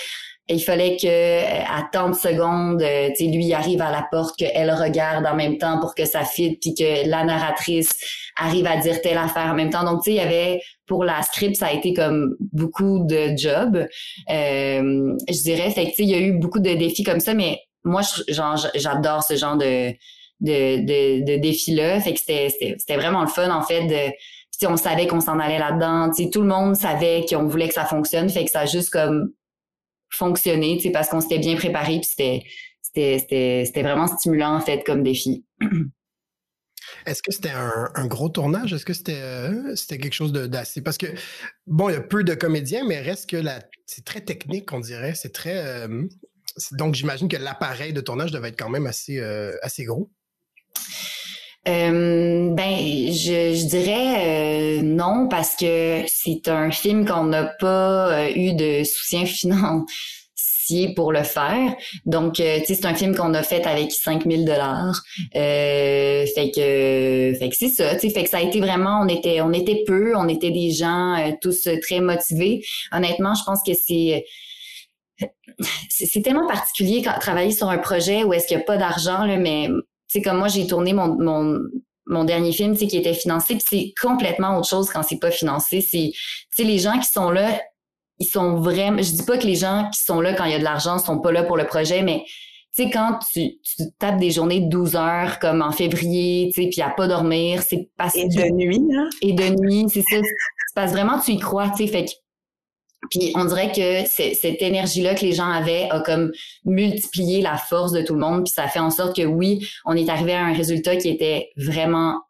il 0.49 0.61
fallait 0.61 0.97
que 0.97 1.07
euh, 1.07 1.63
à 1.63 1.87
tant 1.91 2.09
de 2.09 2.15
secondes, 2.15 2.81
euh, 2.81 3.09
tu 3.17 3.25
lui 3.25 3.53
arrive 3.53 3.81
à 3.81 3.91
la 3.91 4.05
porte, 4.11 4.37
qu'elle 4.37 4.71
regarde 4.71 5.25
en 5.25 5.35
même 5.35 5.57
temps 5.57 5.79
pour 5.79 5.95
que 5.95 6.05
ça 6.05 6.25
fitte, 6.25 6.59
puis 6.61 6.73
que 6.75 7.07
la 7.09 7.23
narratrice 7.23 7.97
arrive 8.35 8.67
à 8.67 8.77
dire 8.77 9.01
telle 9.01 9.17
affaire 9.17 9.47
en 9.47 9.53
même 9.53 9.69
temps. 9.69 9.83
Donc, 9.83 10.03
tu 10.03 10.11
sais, 10.11 10.17
il 10.17 10.17
y 10.17 10.19
avait 10.19 10.61
pour 10.85 11.05
la 11.05 11.21
script, 11.21 11.55
ça 11.55 11.67
a 11.67 11.73
été 11.73 11.93
comme 11.93 12.35
beaucoup 12.51 13.05
de 13.05 13.35
job, 13.37 13.87
euh, 14.29 15.15
je 15.29 15.43
dirais. 15.43 15.71
Fait 15.71 15.85
que, 15.85 15.89
tu 15.89 15.95
sais, 15.95 16.03
il 16.03 16.09
y 16.09 16.15
a 16.15 16.19
eu 16.19 16.33
beaucoup 16.33 16.59
de 16.59 16.73
défis 16.73 17.03
comme 17.03 17.21
ça, 17.21 17.33
mais 17.33 17.59
moi, 17.85 18.01
j'adore 18.27 19.23
ce 19.23 19.35
genre 19.35 19.57
de 19.57 19.93
de, 20.41 20.79
de, 20.81 21.25
de 21.25 21.37
défis-là. 21.39 22.01
Fait 22.01 22.13
que 22.13 22.19
c'était 22.19 22.95
vraiment 22.97 23.21
le 23.21 23.27
fun, 23.27 23.49
en 23.49 23.61
fait, 23.61 23.87
de 23.87 24.13
on 24.65 24.77
savait 24.77 25.07
qu'on 25.07 25.19
s'en 25.19 25.39
allait 25.39 25.59
là-dedans. 25.59 26.09
Tout 26.31 26.41
le 26.41 26.47
monde 26.47 26.75
savait 26.75 27.25
qu'on 27.29 27.47
voulait 27.47 27.67
que 27.67 27.73
ça 27.73 27.85
fonctionne. 27.85 28.29
Fait 28.29 28.45
que 28.45 28.51
ça 28.51 28.61
a 28.61 28.65
juste 28.65 28.91
comme 28.91 29.31
fonctionner, 30.13 30.77
tu 30.77 30.91
parce 30.91 31.09
qu'on 31.09 31.21
s'était 31.21 31.39
bien 31.39 31.55
préparé, 31.55 31.99
puis 31.99 32.09
c'était, 32.09 33.65
c'était, 33.65 33.81
vraiment 33.81 34.07
stimulant, 34.07 34.55
en 34.55 34.61
fait, 34.61 34.83
comme 34.85 35.03
défi. 35.03 35.45
Est-ce 37.05 37.21
que 37.21 37.33
c'était 37.33 37.51
un, 37.51 38.07
gros 38.07 38.29
tournage? 38.29 38.71
Est-ce 38.73 38.85
que 38.85 38.93
c'était, 38.93 39.19
euh, 39.21 39.75
quelque 39.89 40.13
chose 40.13 40.31
d'assez... 40.31 40.81
Parce 40.81 40.97
que, 40.97 41.07
bon, 41.67 41.89
il 41.89 41.93
y 41.93 41.95
a 41.95 42.01
peu 42.01 42.23
de 42.23 42.33
comédiens, 42.33 42.85
mais 42.87 43.01
reste 43.01 43.29
que 43.29 43.41
c'est 43.85 44.05
très 44.05 44.21
technique, 44.21 44.71
on 44.71 44.79
dirait. 44.79 45.13
C'est 45.15 45.33
très... 45.33 45.65
Euh, 45.65 46.03
donc, 46.73 46.93
j'imagine 46.93 47.27
que 47.27 47.35
l'appareil 47.35 47.93
de 47.93 48.01
tournage 48.01 48.31
devait 48.31 48.49
être 48.49 48.59
quand 48.59 48.69
même 48.69 48.85
assez, 48.85 49.19
euh, 49.19 49.53
assez 49.63 49.83
gros. 49.85 50.11
Ben, 51.65 52.77
je, 53.11 53.53
je 53.55 53.65
dirais 53.67 54.81
non 54.83 55.27
parce 55.29 55.55
que 55.55 56.03
c'est 56.07 56.47
un 56.47 56.71
film 56.71 57.05
qu'on 57.05 57.25
n'a 57.25 57.45
pas 57.45 58.29
eu 58.31 58.53
de 58.53 58.83
soutien 58.83 59.25
financier 59.25 59.85
pour 60.95 61.11
le 61.11 61.23
faire. 61.23 61.75
Donc, 62.05 62.39
euh, 62.39 62.59
tu 62.59 62.67
sais, 62.67 62.75
c'est 62.75 62.85
un 62.85 62.95
film 62.95 63.15
qu'on 63.15 63.33
a 63.33 63.43
fait 63.43 63.65
avec 63.65 63.91
5000 63.91 64.45
dollars. 64.45 65.01
Euh, 65.35 66.25
fait 66.33 66.51
que, 66.51 67.37
fait 67.37 67.49
que 67.49 67.55
c'est 67.55 67.69
ça. 67.69 67.95
Tu 67.95 68.01
sais, 68.01 68.09
fait 68.09 68.23
que 68.23 68.29
ça 68.29 68.37
a 68.37 68.41
été 68.41 68.59
vraiment, 68.59 69.01
on 69.01 69.07
était, 69.07 69.41
on 69.41 69.51
était 69.51 69.83
peu, 69.85 70.15
on 70.15 70.27
était 70.27 70.51
des 70.51 70.71
gens 70.71 71.15
euh, 71.17 71.31
tous 71.41 71.67
très 71.81 71.99
motivés. 71.99 72.63
Honnêtement, 72.91 73.33
je 73.35 73.43
pense 73.45 73.59
que 73.65 73.73
c'est 73.73 74.25
c'est 75.89 76.21
tellement 76.23 76.47
particulier 76.47 77.03
quand 77.03 77.17
travailler 77.19 77.51
sur 77.51 77.69
un 77.69 77.77
projet 77.77 78.23
où 78.23 78.33
est-ce 78.33 78.47
qu'il 78.47 78.57
n'y 78.57 78.63
a 78.63 78.65
pas 78.65 78.75
d'argent 78.75 79.27
mais 79.37 79.69
tu 80.13 80.19
sais 80.19 80.21
comme 80.21 80.37
moi 80.37 80.47
j'ai 80.47 80.67
tourné 80.67 80.93
mon, 80.93 81.17
mon 81.19 81.59
mon 82.05 82.23
dernier 82.23 82.51
film, 82.51 82.75
qui 82.75 82.85
était 82.97 83.13
financé, 83.13 83.55
puis 83.55 83.63
c'est 83.67 83.93
complètement 84.01 84.57
autre 84.57 84.67
chose 84.67 84.89
quand 84.89 85.03
c'est 85.03 85.19
pas 85.19 85.31
financé. 85.31 85.81
C'est, 85.81 86.63
les 86.63 86.79
gens 86.79 86.99
qui 86.99 87.09
sont 87.09 87.31
là, 87.31 87.59
ils 88.19 88.27
sont 88.27 88.55
vraiment. 88.55 89.01
Je 89.01 89.11
dis 89.11 89.23
pas 89.23 89.37
que 89.37 89.45
les 89.45 89.55
gens 89.55 89.89
qui 89.93 90.01
sont 90.01 90.21
là 90.21 90.33
quand 90.33 90.45
il 90.45 90.51
y 90.51 90.55
a 90.55 90.59
de 90.59 90.63
l'argent 90.63 90.99
sont 90.99 91.19
pas 91.19 91.31
là 91.31 91.43
pour 91.43 91.57
le 91.57 91.65
projet, 91.65 92.01
mais 92.01 92.23
tu 92.75 92.83
sais, 92.83 92.89
quand 92.89 93.19
tu, 93.31 93.59
tu 93.61 93.83
tapes 93.99 94.19
des 94.19 94.31
journées 94.31 94.61
de 94.61 94.69
12 94.69 94.95
heures 94.95 95.39
comme 95.39 95.61
en 95.61 95.71
février, 95.71 96.51
tu 96.53 96.63
sais, 96.63 96.69
puis 96.69 96.81
à 96.81 96.89
pas 96.89 97.07
dormir, 97.07 97.61
c'est 97.61 97.89
parce 97.97 98.15
Et 98.15 98.27
de 98.27 98.51
nuit, 98.51 98.83
hein? 98.95 99.09
Et 99.21 99.33
de 99.33 99.49
nuit, 99.61 99.85
c'est 99.89 100.01
ça. 100.01 100.17
C'est 100.17 100.75
parce 100.75 100.91
vraiment 100.91 101.19
tu 101.19 101.31
y 101.31 101.39
crois, 101.39 101.69
tu 101.69 101.85
sais, 101.85 101.87
fait 101.87 102.05
que 102.05 102.11
puis 103.09 103.31
on 103.35 103.45
dirait 103.45 103.71
que 103.71 104.07
cette 104.07 104.61
énergie-là 104.61 105.15
que 105.15 105.21
les 105.21 105.33
gens 105.33 105.49
avaient 105.49 105.89
a 105.89 105.99
comme 106.01 106.31
multiplié 106.65 107.41
la 107.41 107.57
force 107.57 107.91
de 107.91 108.01
tout 108.01 108.13
le 108.13 108.19
monde. 108.19 108.43
Puis 108.45 108.53
ça 108.53 108.67
fait 108.67 108.79
en 108.79 108.89
sorte 108.89 109.15
que 109.15 109.23
oui, 109.23 109.67
on 109.85 109.95
est 109.95 110.09
arrivé 110.09 110.33
à 110.33 110.45
un 110.45 110.53
résultat 110.53 110.95
qui 110.95 111.09
était 111.09 111.49
vraiment 111.57 112.21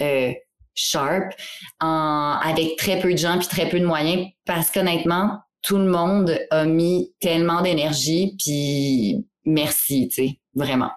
euh, 0.00 0.32
sharp, 0.74 1.32
avec 1.80 2.76
très 2.76 3.00
peu 3.00 3.12
de 3.12 3.18
gens 3.18 3.38
puis 3.38 3.48
très 3.48 3.68
peu 3.68 3.80
de 3.80 3.84
moyens, 3.84 4.26
parce 4.44 4.70
qu'honnêtement, 4.70 5.40
tout 5.62 5.76
le 5.76 5.90
monde 5.90 6.38
a 6.50 6.64
mis 6.64 7.12
tellement 7.20 7.62
d'énergie, 7.62 8.36
puis 8.38 9.26
merci, 9.44 10.08
tu 10.08 10.28
sais, 10.28 10.40
vraiment. 10.54 10.90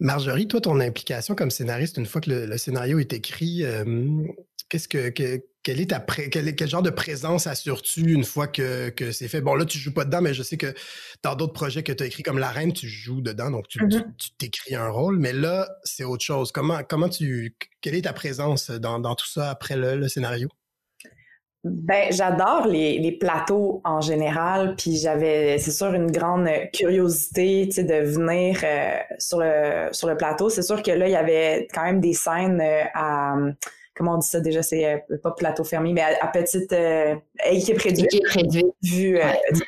Marjorie, 0.00 0.48
toi, 0.48 0.60
ton 0.60 0.80
implication 0.80 1.34
comme 1.34 1.50
scénariste, 1.50 1.98
une 1.98 2.06
fois 2.06 2.20
que 2.20 2.30
le, 2.30 2.58
scénario 2.58 2.98
est 2.98 3.12
écrit, 3.12 3.64
euh, 3.64 3.84
qu'est-ce 4.68 4.88
que, 4.88 5.42
quel 5.62 5.80
est 5.80 5.90
ta 5.90 6.00
quel, 6.00 6.54
quel, 6.54 6.68
genre 6.68 6.82
de 6.82 6.90
présence 6.90 7.46
assures-tu 7.46 8.12
une 8.12 8.24
fois 8.24 8.46
que, 8.46 8.88
que 8.90 9.12
c'est 9.12 9.28
fait? 9.28 9.40
Bon, 9.40 9.54
là, 9.54 9.64
tu 9.64 9.78
joues 9.78 9.92
pas 9.92 10.04
dedans, 10.04 10.22
mais 10.22 10.34
je 10.34 10.42
sais 10.42 10.56
que 10.56 10.74
dans 11.22 11.34
d'autres 11.34 11.52
projets 11.52 11.82
que 11.82 11.92
tu 11.92 12.02
as 12.02 12.06
écrits 12.06 12.22
comme 12.22 12.38
La 12.38 12.48
Reine, 12.48 12.72
tu 12.72 12.88
joues 12.88 13.20
dedans, 13.20 13.50
donc 13.50 13.68
tu, 13.68 13.78
mm-hmm. 13.78 14.04
t'écris 14.38 14.74
un 14.74 14.88
rôle, 14.88 15.18
mais 15.18 15.32
là, 15.32 15.68
c'est 15.84 16.04
autre 16.04 16.24
chose. 16.24 16.50
Comment, 16.52 16.80
comment 16.88 17.08
tu, 17.08 17.56
quelle 17.80 17.94
est 17.94 18.02
ta 18.02 18.12
présence 18.12 18.70
dans, 18.70 18.98
dans 18.98 19.14
tout 19.14 19.28
ça 19.28 19.50
après 19.50 19.76
le, 19.76 20.08
scénario? 20.08 20.48
Ben, 21.62 22.10
j'adore 22.10 22.66
les, 22.66 22.98
les, 22.98 23.12
plateaux 23.12 23.82
en 23.84 24.00
général, 24.00 24.76
puis 24.76 24.96
j'avais, 24.96 25.58
c'est 25.58 25.72
sûr, 25.72 25.92
une 25.92 26.10
grande 26.10 26.48
curiosité, 26.72 27.66
tu 27.66 27.72
sais, 27.72 27.84
de 27.84 28.02
venir 28.02 28.58
euh, 28.64 28.94
sur 29.18 29.40
le 29.40 29.88
sur 29.92 30.08
le 30.08 30.16
plateau. 30.16 30.48
C'est 30.48 30.62
sûr 30.62 30.82
que 30.82 30.90
là, 30.90 31.06
il 31.06 31.12
y 31.12 31.16
avait 31.16 31.68
quand 31.74 31.84
même 31.84 32.00
des 32.00 32.14
scènes 32.14 32.62
euh, 32.62 32.84
à 32.94 33.36
comment 34.00 34.14
on 34.14 34.18
dit 34.18 34.26
ça 34.26 34.40
déjà, 34.40 34.62
c'est 34.62 34.86
euh, 34.86 35.18
pas 35.22 35.32
plateau 35.32 35.62
fermé, 35.62 35.92
mais 35.92 36.00
à, 36.00 36.26
petite 36.28 36.72
euh, 36.72 37.16
équipe 37.44 37.76
réduite. 37.78 38.06
Équipe 38.14 38.26
réduite. 38.28 38.74
Vu 38.82 39.18
euh, 39.18 39.24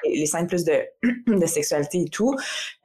les 0.07 0.25
scènes 0.25 0.47
plus 0.47 0.65
de, 0.65 0.81
de 1.27 1.45
sexualité 1.45 2.01
et 2.01 2.09
tout. 2.09 2.35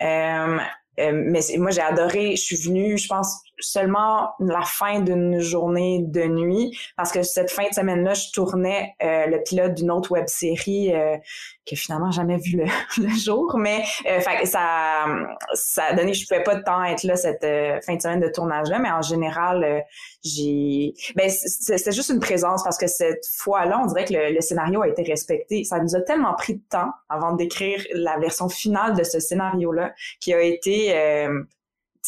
mais 0.01 0.59
moi, 0.97 1.71
j'ai 1.71 1.81
adoré. 1.81 2.35
Je 2.35 2.41
suis 2.41 2.57
venue, 2.57 2.97
je 2.97 3.07
pense, 3.07 3.39
seulement 3.59 4.33
la 4.39 4.61
fin 4.61 4.99
d'une 4.99 5.39
journée 5.39 6.01
de 6.03 6.23
nuit 6.25 6.77
parce 6.95 7.11
que 7.11 7.23
cette 7.23 7.49
fin 7.49 7.67
de 7.67 7.73
semaine-là, 7.73 8.13
je 8.13 8.31
tournais 8.31 8.93
euh, 9.01 9.25
le 9.27 9.41
pilote 9.43 9.73
d'une 9.73 9.91
autre 9.91 10.11
web 10.11 10.27
série 10.27 10.93
euh, 10.93 11.17
que 11.65 11.75
finalement 11.75 12.11
jamais 12.11 12.37
vu 12.37 12.61
le, 12.97 13.09
jour, 13.09 13.57
mais 13.57 13.83
euh, 14.05 14.19
ça 14.45 15.05
ça 15.53 15.83
a 15.85 15.93
donné 15.93 16.13
je 16.13 16.27
pouvais 16.27 16.43
pas 16.43 16.55
de 16.55 16.63
temps 16.63 16.83
être 16.83 17.03
là 17.03 17.15
cette 17.15 17.43
euh, 17.43 17.79
fin 17.81 17.95
de 17.95 18.01
semaine 18.01 18.19
de 18.19 18.29
tournage 18.29 18.69
là, 18.69 18.79
mais 18.79 18.91
en 18.91 19.01
général 19.01 19.83
j'ai 20.23 20.93
ben 21.15 21.29
c'est 21.29 21.91
juste 21.91 22.09
une 22.09 22.19
présence 22.19 22.63
parce 22.63 22.77
que 22.77 22.87
cette 22.87 23.25
fois-là, 23.37 23.79
on 23.81 23.87
dirait 23.87 24.05
que 24.05 24.13
le, 24.13 24.33
le, 24.33 24.41
scénario 24.41 24.81
a 24.81 24.87
été 24.87 25.03
respecté. 25.03 25.63
Ça 25.63 25.79
nous 25.79 25.95
a 25.95 26.01
tellement 26.01 26.33
pris 26.35 26.55
de 26.55 26.63
temps 26.69 26.91
avant 27.09 27.33
d'écrire 27.33 27.83
la 27.93 28.17
version 28.17 28.49
finale 28.49 28.95
de 28.95 29.03
ce 29.03 29.19
scénario 29.19 29.71
là 29.71 29.93
qui 30.19 30.33
a 30.33 30.41
été 30.41 30.93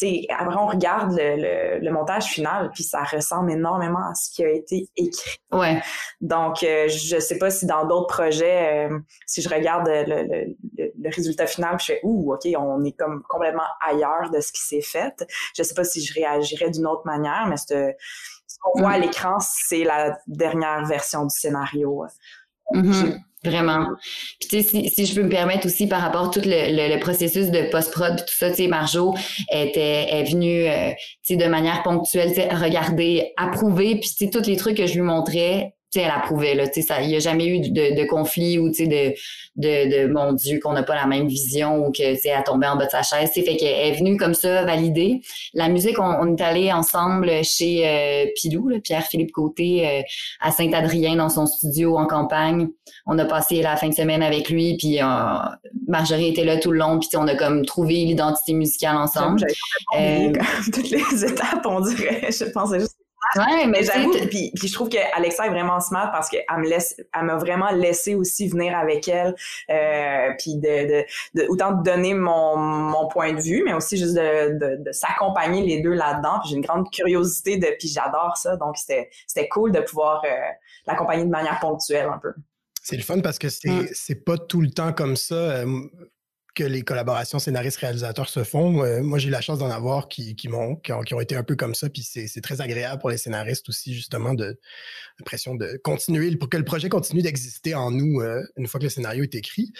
sais, 0.00 0.26
après 0.36 0.56
on 0.56 0.66
regarde 0.66 1.12
le, 1.16 1.78
le, 1.80 1.92
montage 1.92 2.24
final, 2.24 2.70
puis 2.72 2.82
ça 2.82 3.02
ressemble 3.02 3.50
énormément 3.52 4.10
à 4.10 4.14
ce 4.14 4.30
qui 4.30 4.44
a 4.44 4.50
été 4.50 4.88
écrit. 4.96 5.38
Ouais. 5.52 5.80
Donc, 6.20 6.62
euh, 6.62 6.88
je 6.88 7.18
sais 7.18 7.38
pas 7.38 7.50
si 7.50 7.66
dans 7.66 7.86
d'autres 7.86 8.06
projets, 8.06 8.88
euh, 8.88 8.98
si 9.26 9.42
je 9.42 9.48
regarde 9.48 9.88
le, 9.88 10.04
le, 10.04 10.92
le, 10.98 11.10
résultat 11.14 11.46
final, 11.46 11.78
je 11.80 11.86
fais 11.86 12.00
ouh, 12.02 12.32
ok, 12.32 12.46
on 12.58 12.84
est 12.84 12.96
comme 12.96 13.22
complètement 13.28 13.68
ailleurs 13.86 14.30
de 14.30 14.40
ce 14.40 14.52
qui 14.52 14.62
s'est 14.62 14.82
fait. 14.82 15.26
Je 15.56 15.62
sais 15.62 15.74
pas 15.74 15.84
si 15.84 16.04
je 16.04 16.14
réagirais 16.14 16.70
d'une 16.70 16.86
autre 16.86 17.02
manière, 17.04 17.46
mais 17.46 17.56
ce 17.56 17.94
qu'on 18.60 18.80
voit 18.80 18.92
à 18.92 18.98
mm. 18.98 19.02
l'écran, 19.02 19.38
c'est 19.40 19.84
la 19.84 20.18
dernière 20.26 20.84
version 20.86 21.24
du 21.24 21.34
scénario. 21.34 22.04
Mm-hmm. 22.72 23.18
Vraiment. 23.42 23.86
Puis 24.38 24.48
tu 24.50 24.62
sais, 24.62 24.68
si, 24.68 24.90
si, 24.90 25.06
je 25.06 25.14
peux 25.14 25.22
me 25.22 25.30
permettre 25.30 25.66
aussi 25.66 25.86
par 25.86 26.02
rapport 26.02 26.26
à 26.26 26.28
tout 26.28 26.42
le, 26.44 26.94
le, 26.94 27.00
processus 27.00 27.50
de 27.50 27.70
post-prod 27.70 28.16
tout 28.16 28.34
ça, 28.36 28.50
tu 28.50 28.56
sais, 28.56 28.66
Marjo 28.66 29.14
était 29.50 30.08
est 30.10 30.24
venue 30.24 30.66
euh, 30.66 30.90
tu 31.24 31.34
sais, 31.34 31.36
de 31.36 31.46
manière 31.46 31.82
ponctuelle, 31.82 32.28
tu 32.28 32.34
sais, 32.34 32.54
regarder, 32.54 33.32
approuver, 33.38 33.96
puis 33.96 34.10
tu 34.10 34.26
sais, 34.26 34.30
tous 34.30 34.46
les 34.46 34.56
trucs 34.56 34.76
que 34.76 34.86
je 34.86 34.92
lui 34.92 35.00
montrais, 35.00 35.74
sais, 35.92 36.00
elle 36.02 36.10
approuvait 36.10 36.54
là, 36.54 36.68
tu 36.68 36.82
sais, 36.82 36.94
il 37.02 37.08
n'y 37.08 37.16
a 37.16 37.20
jamais 37.20 37.46
eu 37.46 37.60
de, 37.60 38.00
de 38.00 38.08
conflit 38.08 38.58
ou 38.58 38.70
de, 38.70 39.14
de, 39.56 40.06
de 40.06 40.12
mon 40.12 40.32
Dieu 40.32 40.60
qu'on 40.62 40.72
n'a 40.72 40.82
pas 40.82 40.94
la 40.94 41.06
même 41.06 41.26
vision 41.26 41.86
ou 41.86 41.90
que 41.90 42.14
tu 42.14 42.20
sais 42.20 42.28
elle 42.28 42.44
tombait 42.44 42.66
en 42.66 42.76
bas 42.76 42.86
de 42.86 42.90
sa 42.90 43.02
chaise, 43.02 43.30
fait 43.32 43.42
qu'elle 43.42 43.92
est 43.92 43.98
venue 43.98 44.16
comme 44.16 44.34
ça 44.34 44.64
valider. 44.64 45.20
La 45.54 45.68
musique, 45.68 45.98
on, 45.98 46.04
on 46.04 46.36
est 46.36 46.40
allé 46.40 46.72
ensemble 46.72 47.30
chez 47.44 47.86
euh, 47.86 48.26
Pilou, 48.36 48.70
Pierre-Philippe 48.80 49.32
Côté 49.32 49.86
euh, 49.86 50.02
à 50.40 50.50
Saint-Adrien 50.50 51.16
dans 51.16 51.28
son 51.28 51.46
studio 51.46 51.96
en 51.96 52.06
campagne. 52.06 52.68
On 53.06 53.18
a 53.18 53.24
passé 53.24 53.62
la 53.62 53.76
fin 53.76 53.88
de 53.88 53.94
semaine 53.94 54.22
avec 54.22 54.50
lui, 54.50 54.76
puis 54.76 55.00
euh, 55.00 55.04
Marjorie 55.88 56.28
était 56.28 56.44
là 56.44 56.58
tout 56.58 56.72
le 56.72 56.78
long, 56.78 56.98
puis 56.98 57.08
on 57.16 57.26
a 57.26 57.34
comme 57.34 57.64
trouvé 57.64 57.94
l'identité 57.94 58.52
musicale 58.52 58.96
ensemble. 58.96 59.40
J'avais 59.92 60.32
toutes 60.72 60.90
les 60.90 61.24
étapes, 61.24 61.64
on 61.64 61.80
dirait. 61.80 62.28
Je 62.30 62.44
pensais 62.50 62.80
juste 62.80 62.99
Ouais, 63.36 63.66
mais 63.66 63.84
j'avoue, 63.84 64.12
puis, 64.28 64.52
puis 64.54 64.68
je 64.68 64.72
trouve 64.72 64.88
que 64.88 64.98
Alexa 65.16 65.46
est 65.46 65.50
vraiment 65.50 65.80
smart 65.80 66.10
parce 66.10 66.28
qu'elle 66.28 66.44
me 66.58 66.68
laisse, 66.68 66.96
elle 67.14 67.24
m'a 67.24 67.36
vraiment 67.36 67.70
laissé 67.70 68.14
aussi 68.14 68.48
venir 68.48 68.76
avec 68.76 69.06
elle, 69.08 69.34
euh, 69.70 70.32
puis 70.38 70.56
de, 70.56 70.60
de, 70.88 71.04
de, 71.34 71.46
autant 71.48 71.72
de 71.72 71.82
donner 71.82 72.14
mon, 72.14 72.56
mon 72.56 73.08
point 73.08 73.32
de 73.32 73.40
vue, 73.40 73.62
mais 73.64 73.72
aussi 73.72 73.96
juste 73.96 74.14
de, 74.14 74.58
de, 74.58 74.82
de 74.82 74.92
s'accompagner 74.92 75.62
les 75.62 75.80
deux 75.80 75.92
là-dedans. 75.92 76.40
Puis 76.40 76.50
j'ai 76.50 76.56
une 76.56 76.64
grande 76.64 76.90
curiosité 76.90 77.56
de, 77.56 77.68
puis 77.78 77.88
j'adore 77.88 78.36
ça, 78.36 78.56
donc 78.56 78.76
c'était 78.76 79.10
c'était 79.26 79.48
cool 79.48 79.72
de 79.72 79.80
pouvoir 79.80 80.22
euh, 80.24 80.28
l'accompagner 80.86 81.24
de 81.24 81.30
manière 81.30 81.58
ponctuelle 81.60 82.08
un 82.12 82.18
peu. 82.18 82.32
C'est 82.82 82.96
le 82.96 83.02
fun 83.02 83.20
parce 83.20 83.38
que 83.38 83.48
c'est 83.48 83.68
mm. 83.68 83.88
c'est 83.92 84.24
pas 84.24 84.38
tout 84.38 84.60
le 84.60 84.70
temps 84.70 84.92
comme 84.92 85.16
ça. 85.16 85.64
Euh, 86.60 86.64
que 86.64 86.64
les 86.64 86.82
collaborations 86.82 87.38
scénaristes-réalisateurs 87.38 88.28
se 88.28 88.44
font. 88.44 88.84
Euh, 88.84 89.02
moi, 89.02 89.18
j'ai 89.18 89.28
eu 89.28 89.30
la 89.30 89.40
chance 89.40 89.58
d'en 89.58 89.70
avoir 89.70 90.08
qui, 90.08 90.36
qui, 90.36 90.48
m'ont, 90.48 90.76
qui, 90.76 90.92
ont, 90.92 91.20
été 91.20 91.36
un 91.36 91.42
peu 91.42 91.56
comme 91.56 91.74
ça. 91.74 91.88
Puis 91.88 92.02
c'est, 92.02 92.40
très 92.40 92.60
agréable 92.60 93.00
pour 93.00 93.10
les 93.10 93.16
scénaristes 93.16 93.68
aussi, 93.68 93.94
justement, 93.94 94.34
de 94.34 94.58
l'impression 95.18 95.54
de 95.54 95.78
continuer, 95.82 96.34
pour 96.36 96.48
que 96.48 96.56
le 96.56 96.64
projet 96.64 96.88
continue 96.88 97.22
d'exister 97.22 97.74
en 97.74 97.90
nous 97.90 98.20
euh, 98.20 98.42
une 98.56 98.66
fois 98.66 98.78
que 98.78 98.84
le 98.84 98.90
scénario 98.90 99.22
est 99.22 99.34
écrit. 99.34 99.72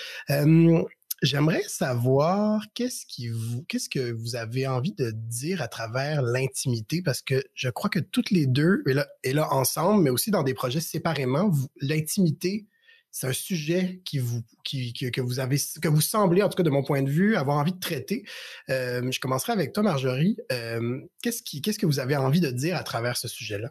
j'aimerais 1.23 1.63
savoir 1.67 2.63
qu'est-ce, 2.75 3.05
qui 3.07 3.29
vous, 3.29 3.63
qu'est-ce 3.69 3.91
que 3.91 4.13
vous 4.13 4.37
avez 4.37 4.67
envie 4.67 4.93
de 4.93 5.11
dire 5.11 5.61
à 5.61 5.69
travers 5.69 6.23
l'intimité, 6.23 7.03
parce 7.03 7.21
que 7.21 7.43
je 7.55 7.69
crois 7.69 7.91
que 7.91 7.99
toutes 7.99 8.31
les 8.31 8.47
deux, 8.47 8.83
et 8.87 8.95
là, 8.95 9.07
et 9.23 9.35
là 9.35 9.53
ensemble, 9.53 10.03
mais 10.03 10.11
aussi 10.11 10.31
dans 10.31 10.43
des 10.43 10.55
projets 10.55 10.81
séparément, 10.81 11.53
l'intimité 11.83 12.67
c'est 13.11 13.27
un 13.27 13.33
sujet 13.33 14.01
qui 14.05 14.19
vous, 14.19 14.43
qui, 14.65 14.93
que 14.93 15.21
vous 15.21 15.41
avez, 15.41 15.57
que 15.83 15.89
vous 15.89 16.01
semblez, 16.01 16.43
en 16.43 16.49
tout 16.49 16.57
cas 16.57 16.63
de 16.63 16.71
mon 16.71 16.83
point 16.83 17.03
de 17.03 17.11
vue, 17.11 17.37
avoir 17.37 17.59
envie 17.59 17.73
de 17.73 17.81
traiter. 17.81 18.25
Euh, 18.69 19.11
je 19.11 19.21
commencerai 19.21 19.53
avec 19.53 19.73
toi, 19.73 19.83
Marjorie. 19.83 20.37
Euh, 20.53 21.01
qu'est-ce, 21.23 21.43
qui, 21.43 21.61
qu'est-ce 21.61 21.79
que 21.79 21.87
vous 21.87 21.99
avez 21.99 22.17
envie 22.17 22.41
de 22.41 22.51
dire 22.51 22.77
à 22.77 22.85
travers 22.85 23.17
ce 23.17 23.29
sujet-là? 23.29 23.71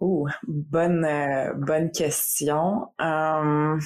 Oh, 0.00 0.28
bonne, 0.46 1.04
euh, 1.04 1.52
bonne 1.54 1.90
question. 1.90 2.88
Ben, 2.98 3.78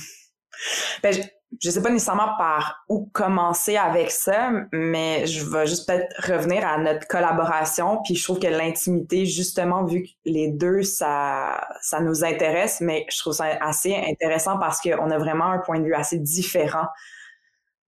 je 1.62 1.70
sais 1.70 1.82
pas 1.82 1.90
nécessairement 1.90 2.36
par 2.36 2.84
où 2.88 3.08
commencer 3.12 3.76
avec 3.76 4.10
ça, 4.10 4.50
mais 4.72 5.26
je 5.26 5.48
vais 5.48 5.66
juste 5.66 5.86
peut-être 5.86 6.14
revenir 6.30 6.66
à 6.66 6.78
notre 6.78 7.06
collaboration. 7.08 8.00
Puis 8.04 8.14
je 8.14 8.22
trouve 8.22 8.38
que 8.38 8.46
l'intimité, 8.46 9.24
justement, 9.24 9.84
vu 9.84 10.02
que 10.02 10.08
les 10.26 10.48
deux, 10.48 10.82
ça, 10.82 11.66
ça 11.80 12.00
nous 12.00 12.24
intéresse, 12.24 12.80
mais 12.80 13.06
je 13.10 13.18
trouve 13.18 13.32
ça 13.32 13.46
assez 13.60 13.96
intéressant 13.96 14.58
parce 14.58 14.80
qu'on 14.80 15.10
a 15.10 15.18
vraiment 15.18 15.46
un 15.46 15.58
point 15.58 15.80
de 15.80 15.84
vue 15.84 15.94
assez 15.94 16.18
différent 16.18 16.86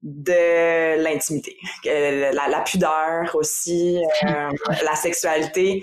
de 0.02 1.02
l'intimité, 1.02 1.56
la, 1.84 2.62
pudeur 2.62 3.34
aussi, 3.34 4.02
euh, 4.24 4.50
la 4.82 4.94
sexualité. 4.94 5.82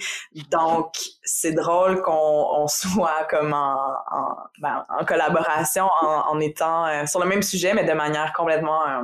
Donc, 0.50 0.96
c'est 1.24 1.52
drôle 1.52 2.02
qu'on 2.02 2.12
on 2.14 2.68
soit 2.68 3.28
comme 3.30 3.54
en, 3.54 3.76
en, 4.12 4.36
ben, 4.60 4.86
en 4.90 5.06
collaboration, 5.06 5.86
en, 6.02 6.30
en 6.30 6.40
étant 6.40 6.88
euh, 6.88 7.06
sur 7.06 7.20
le 7.20 7.28
même 7.28 7.44
sujet, 7.44 7.74
mais 7.74 7.84
de 7.84 7.94
manière 7.94 8.34
complètement... 8.34 8.88
Euh, 8.88 9.04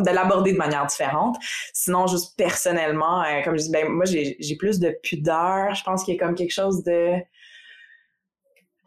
de 0.00 0.10
l'aborder 0.10 0.52
de 0.52 0.58
manière 0.58 0.84
différente. 0.86 1.36
Sinon, 1.72 2.08
juste 2.08 2.36
personnellement, 2.36 3.22
comme 3.44 3.56
je 3.56 3.66
dis, 3.66 3.70
ben, 3.70 3.88
moi, 3.88 4.04
j'ai 4.04 4.56
plus 4.58 4.80
de 4.80 4.90
pudeur. 5.00 5.76
Je 5.76 5.84
pense 5.84 6.02
qu'il 6.02 6.14
y 6.14 6.18
a 6.18 6.26
comme 6.26 6.34
quelque 6.34 6.50
chose 6.50 6.82
de 6.82 7.12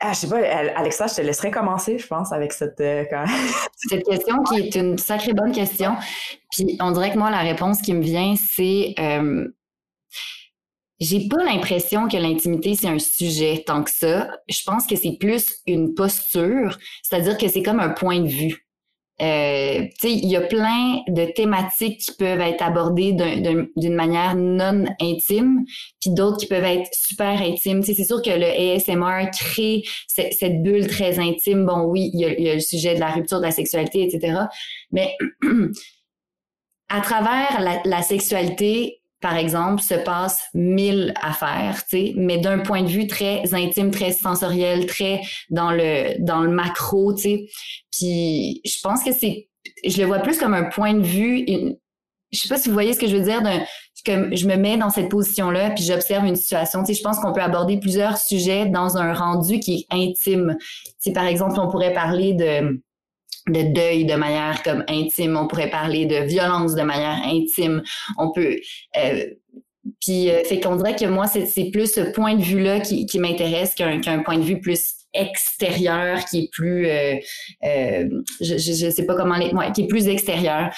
ah, 0.01 0.13
je 0.13 0.19
sais 0.19 0.29
pas, 0.29 0.39
Alexa, 0.75 1.07
je 1.07 1.15
te 1.15 1.21
laisserai 1.21 1.51
commencer, 1.51 1.97
je 1.97 2.07
pense, 2.07 2.31
avec 2.31 2.53
cette, 2.53 2.79
euh, 2.79 3.03
cette 3.75 4.05
question 4.05 4.43
qui 4.43 4.59
est 4.59 4.75
une 4.75 4.97
sacrée 4.97 5.33
bonne 5.33 5.51
question. 5.51 5.95
Puis 6.51 6.77
on 6.79 6.91
dirait 6.91 7.11
que 7.11 7.17
moi, 7.17 7.29
la 7.29 7.41
réponse 7.41 7.81
qui 7.81 7.93
me 7.93 8.01
vient, 8.01 8.35
c'est 8.35 8.95
euh, 8.99 9.47
j'ai 10.99 11.27
pas 11.29 11.43
l'impression 11.43 12.07
que 12.07 12.17
l'intimité, 12.17 12.75
c'est 12.75 12.87
un 12.87 12.99
sujet 12.99 13.63
tant 13.65 13.83
que 13.83 13.91
ça. 13.91 14.29
Je 14.49 14.61
pense 14.65 14.85
que 14.85 14.95
c'est 14.95 15.17
plus 15.17 15.57
une 15.65 15.93
posture, 15.93 16.77
c'est-à-dire 17.03 17.37
que 17.37 17.47
c'est 17.47 17.63
comme 17.63 17.79
un 17.79 17.89
point 17.89 18.19
de 18.19 18.27
vue. 18.27 18.68
Euh, 19.21 19.85
il 20.03 20.29
y 20.29 20.35
a 20.35 20.41
plein 20.41 21.01
de 21.07 21.25
thématiques 21.25 21.99
qui 21.99 22.11
peuvent 22.13 22.39
être 22.39 22.61
abordées 22.61 23.13
d'une 23.13 23.93
manière 23.93 24.35
non 24.35 24.85
intime, 25.01 25.65
puis 25.99 26.11
d'autres 26.11 26.37
qui 26.37 26.47
peuvent 26.47 26.63
être 26.63 26.89
super 26.93 27.41
intimes. 27.41 27.83
C'est 27.83 28.03
sûr 28.03 28.21
que 28.21 28.29
le 28.29 28.45
ASMR 28.45 29.29
crée 29.31 29.83
cette 30.07 30.63
bulle 30.63 30.87
très 30.87 31.19
intime. 31.19 31.65
Bon, 31.65 31.81
oui, 31.81 32.11
il 32.13 32.19
y, 32.19 32.49
a, 32.49 32.55
le 32.55 32.59
sujet 32.61 32.95
de 32.95 32.99
la 32.99 33.11
rupture 33.11 33.39
de 33.39 33.45
la 33.45 33.51
sexualité, 33.51 34.03
etc. 34.03 34.43
Mais 34.91 35.15
à 36.89 37.01
travers 37.01 37.81
la 37.83 38.01
sexualité, 38.01 38.98
par 39.21 39.35
exemple, 39.35 39.81
se 39.81 39.95
passe 39.95 40.43
mille 40.53 41.13
affaires, 41.21 41.83
tu 41.89 41.97
sais, 41.97 42.13
mais 42.15 42.37
d'un 42.37 42.59
point 42.59 42.83
de 42.83 42.87
vue 42.87 43.07
très 43.07 43.53
intime, 43.53 43.91
très 43.91 44.13
sensoriel, 44.13 44.85
très 44.85 45.21
dans 45.49 45.71
le 45.71 46.19
dans 46.19 46.41
le 46.41 46.49
macro, 46.49 47.13
tu 47.13 47.21
sais. 47.21 47.45
Puis 47.91 48.61
je 48.65 48.79
pense 48.81 49.03
que 49.03 49.11
c'est, 49.13 49.49
je 49.85 50.01
le 50.01 50.07
vois 50.07 50.19
plus 50.19 50.37
comme 50.37 50.53
un 50.53 50.69
point 50.69 50.93
de 50.93 51.03
vue. 51.03 51.45
je 52.31 52.39
sais 52.39 52.47
pas 52.47 52.57
si 52.57 52.69
vous 52.69 52.73
voyez 52.73 52.93
ce 52.93 52.99
que 52.99 53.07
je 53.07 53.15
veux 53.17 53.23
dire. 53.23 53.41
D'un, 53.41 53.61
que 54.03 54.35
je 54.35 54.47
me 54.47 54.55
mets 54.55 54.77
dans 54.77 54.89
cette 54.89 55.09
position-là, 55.09 55.71
puis 55.71 55.83
j'observe 55.83 56.25
une 56.25 56.35
situation. 56.35 56.81
Tu 56.83 56.87
sais, 56.87 56.99
je 56.99 57.03
pense 57.03 57.19
qu'on 57.19 57.33
peut 57.33 57.41
aborder 57.41 57.79
plusieurs 57.79 58.17
sujets 58.17 58.65
dans 58.65 58.97
un 58.97 59.13
rendu 59.13 59.59
qui 59.59 59.87
est 59.89 59.95
intime. 59.95 60.55
Tu 60.59 60.91
sais, 60.99 61.11
par 61.11 61.25
exemple, 61.25 61.59
on 61.59 61.69
pourrait 61.69 61.93
parler 61.93 62.33
de 62.33 62.81
de 63.51 63.73
deuil 63.73 64.05
de 64.05 64.15
manière 64.15 64.61
comme 64.63 64.83
intime, 64.87 65.37
on 65.37 65.47
pourrait 65.47 65.69
parler 65.69 66.05
de 66.05 66.25
violence 66.25 66.75
de 66.75 66.81
manière 66.81 67.21
intime, 67.25 67.81
on 68.17 68.31
peut 68.31 68.55
euh, 68.97 69.25
puis 70.01 70.29
euh, 70.29 70.43
qu'on 70.61 70.75
dirait 70.75 70.95
que 70.95 71.05
moi 71.05 71.27
c'est 71.27 71.71
plus 71.71 71.93
ce 71.93 72.01
point 72.11 72.35
de 72.35 72.43
vue 72.43 72.61
là 72.61 72.79
qui, 72.79 73.07
m'intéresse 73.19 73.75
qu'un 73.75 74.19
point 74.23 74.37
de 74.37 74.43
vue 74.43 74.59
plus 74.59 74.95
extérieur 75.13 76.23
qui 76.25 76.41
est 76.41 76.49
plus 76.51 76.87
euh, 76.87 77.15
euh 77.65 78.07
je, 78.39 78.57
je, 78.57 78.89
sais 78.91 79.05
pas 79.05 79.15
comment 79.15 79.35
les 79.35 79.51
qui 79.73 79.81
est 79.83 79.87
plus 79.87 80.07
extérieur. 80.07 80.69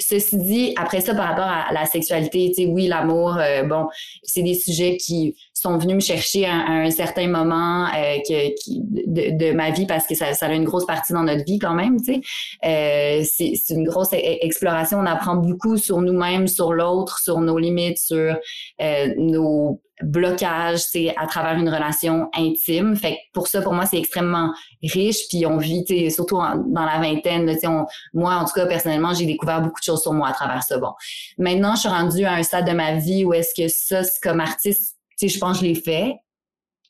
Ceci 0.00 0.38
dit 0.38 0.74
après 0.76 1.00
ça 1.00 1.14
par 1.14 1.28
rapport 1.28 1.44
à, 1.44 1.72
la 1.72 1.84
sexualité 1.84 2.52
tu 2.56 2.62
sais 2.62 2.68
oui 2.68 2.86
l'amour 2.86 3.38
bon 3.66 3.86
c'est 4.22 4.42
des 4.42 4.54
sujets 4.54 4.96
qui 4.96 5.36
sont 5.62 5.78
venus 5.78 5.94
me 5.94 6.00
chercher 6.00 6.46
à, 6.46 6.54
un 6.54 6.90
certain 6.90 7.28
moment 7.28 7.86
euh, 7.86 8.18
que, 8.28 8.48
de, 8.68 9.36
de, 9.36 9.52
ma 9.52 9.70
vie 9.70 9.86
parce 9.86 10.06
que 10.06 10.14
ça, 10.14 10.34
ça, 10.34 10.46
a 10.46 10.52
une 10.52 10.64
grosse 10.64 10.86
partie 10.86 11.12
dans 11.12 11.22
notre 11.22 11.44
vie 11.44 11.58
quand 11.58 11.74
même. 11.74 12.00
Tu 12.00 12.14
sais, 12.14 12.20
euh, 12.64 13.24
c'est, 13.24 13.52
c'est 13.62 13.74
une 13.74 13.84
grosse 13.84 14.12
e-, 14.12 14.44
exploration. 14.44 14.98
On 14.98 15.06
apprend 15.06 15.36
beaucoup 15.36 15.76
sur 15.76 16.00
nous-mêmes, 16.00 16.48
sur 16.48 16.72
l'autre, 16.72 17.18
sur 17.20 17.40
nos 17.40 17.58
limites, 17.58 17.98
sur 17.98 18.36
euh, 18.80 19.14
nos 19.16 19.80
blocages, 20.02 20.80
c'est 20.80 21.14
à 21.16 21.26
travers 21.26 21.56
une 21.56 21.68
relation 21.68 22.28
intime. 22.36 22.96
Fait 22.96 23.12
que 23.12 23.18
pour 23.32 23.46
ça, 23.46 23.62
pour 23.62 23.72
moi, 23.72 23.86
c'est 23.86 23.98
extrêmement 23.98 24.52
riche. 24.82 25.28
Puis 25.28 25.46
on 25.46 25.58
vit, 25.58 25.84
surtout 26.10 26.38
dans 26.38 26.84
la 26.84 26.98
vingtaine. 26.98 27.56
On, 27.64 27.86
moi, 28.12 28.34
en 28.34 28.44
tout 28.44 28.54
cas, 28.54 28.66
personnellement, 28.66 29.14
j'ai 29.14 29.26
découvert 29.26 29.60
beaucoup 29.60 29.78
de 29.78 29.84
choses 29.84 30.02
sur 30.02 30.12
moi 30.12 30.28
à 30.28 30.32
travers 30.32 30.64
ça. 30.64 30.78
Bon, 30.78 30.92
maintenant, 31.38 31.76
je 31.76 31.80
suis 31.80 31.88
rendue 31.88 32.24
à 32.24 32.32
un 32.34 32.42
stade 32.42 32.66
de 32.66 32.72
ma 32.72 32.96
vie 32.96 33.24
où 33.24 33.32
est-ce 33.32 33.54
que 33.54 33.68
ça, 33.68 34.02
comme 34.22 34.40
artiste, 34.40 34.96
je 35.28 35.38
pense 35.38 35.58
que 35.58 35.64
je 35.64 35.70
l'ai 35.70 35.74
fait. 35.74 36.14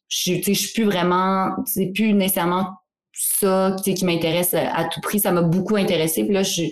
Je, 0.09 0.35
tu 0.35 0.42
sais, 0.42 0.55
je 0.55 0.61
suis 0.61 0.73
plus 0.73 0.85
vraiment, 0.85 1.51
c'est 1.66 1.87
plus 1.87 2.12
nécessairement 2.12 2.68
ça, 3.12 3.75
tu 3.79 3.85
sais, 3.85 3.95
qui 3.95 4.05
m'intéresse 4.05 4.55
à, 4.55 4.85
tout 4.85 5.01
prix. 5.01 5.21
Ça 5.21 5.33
m'a 5.33 5.42
beaucoup 5.42 5.77
intéressé. 5.77 6.25
Puis 6.25 6.33
là, 6.33 6.42
je, 6.42 6.62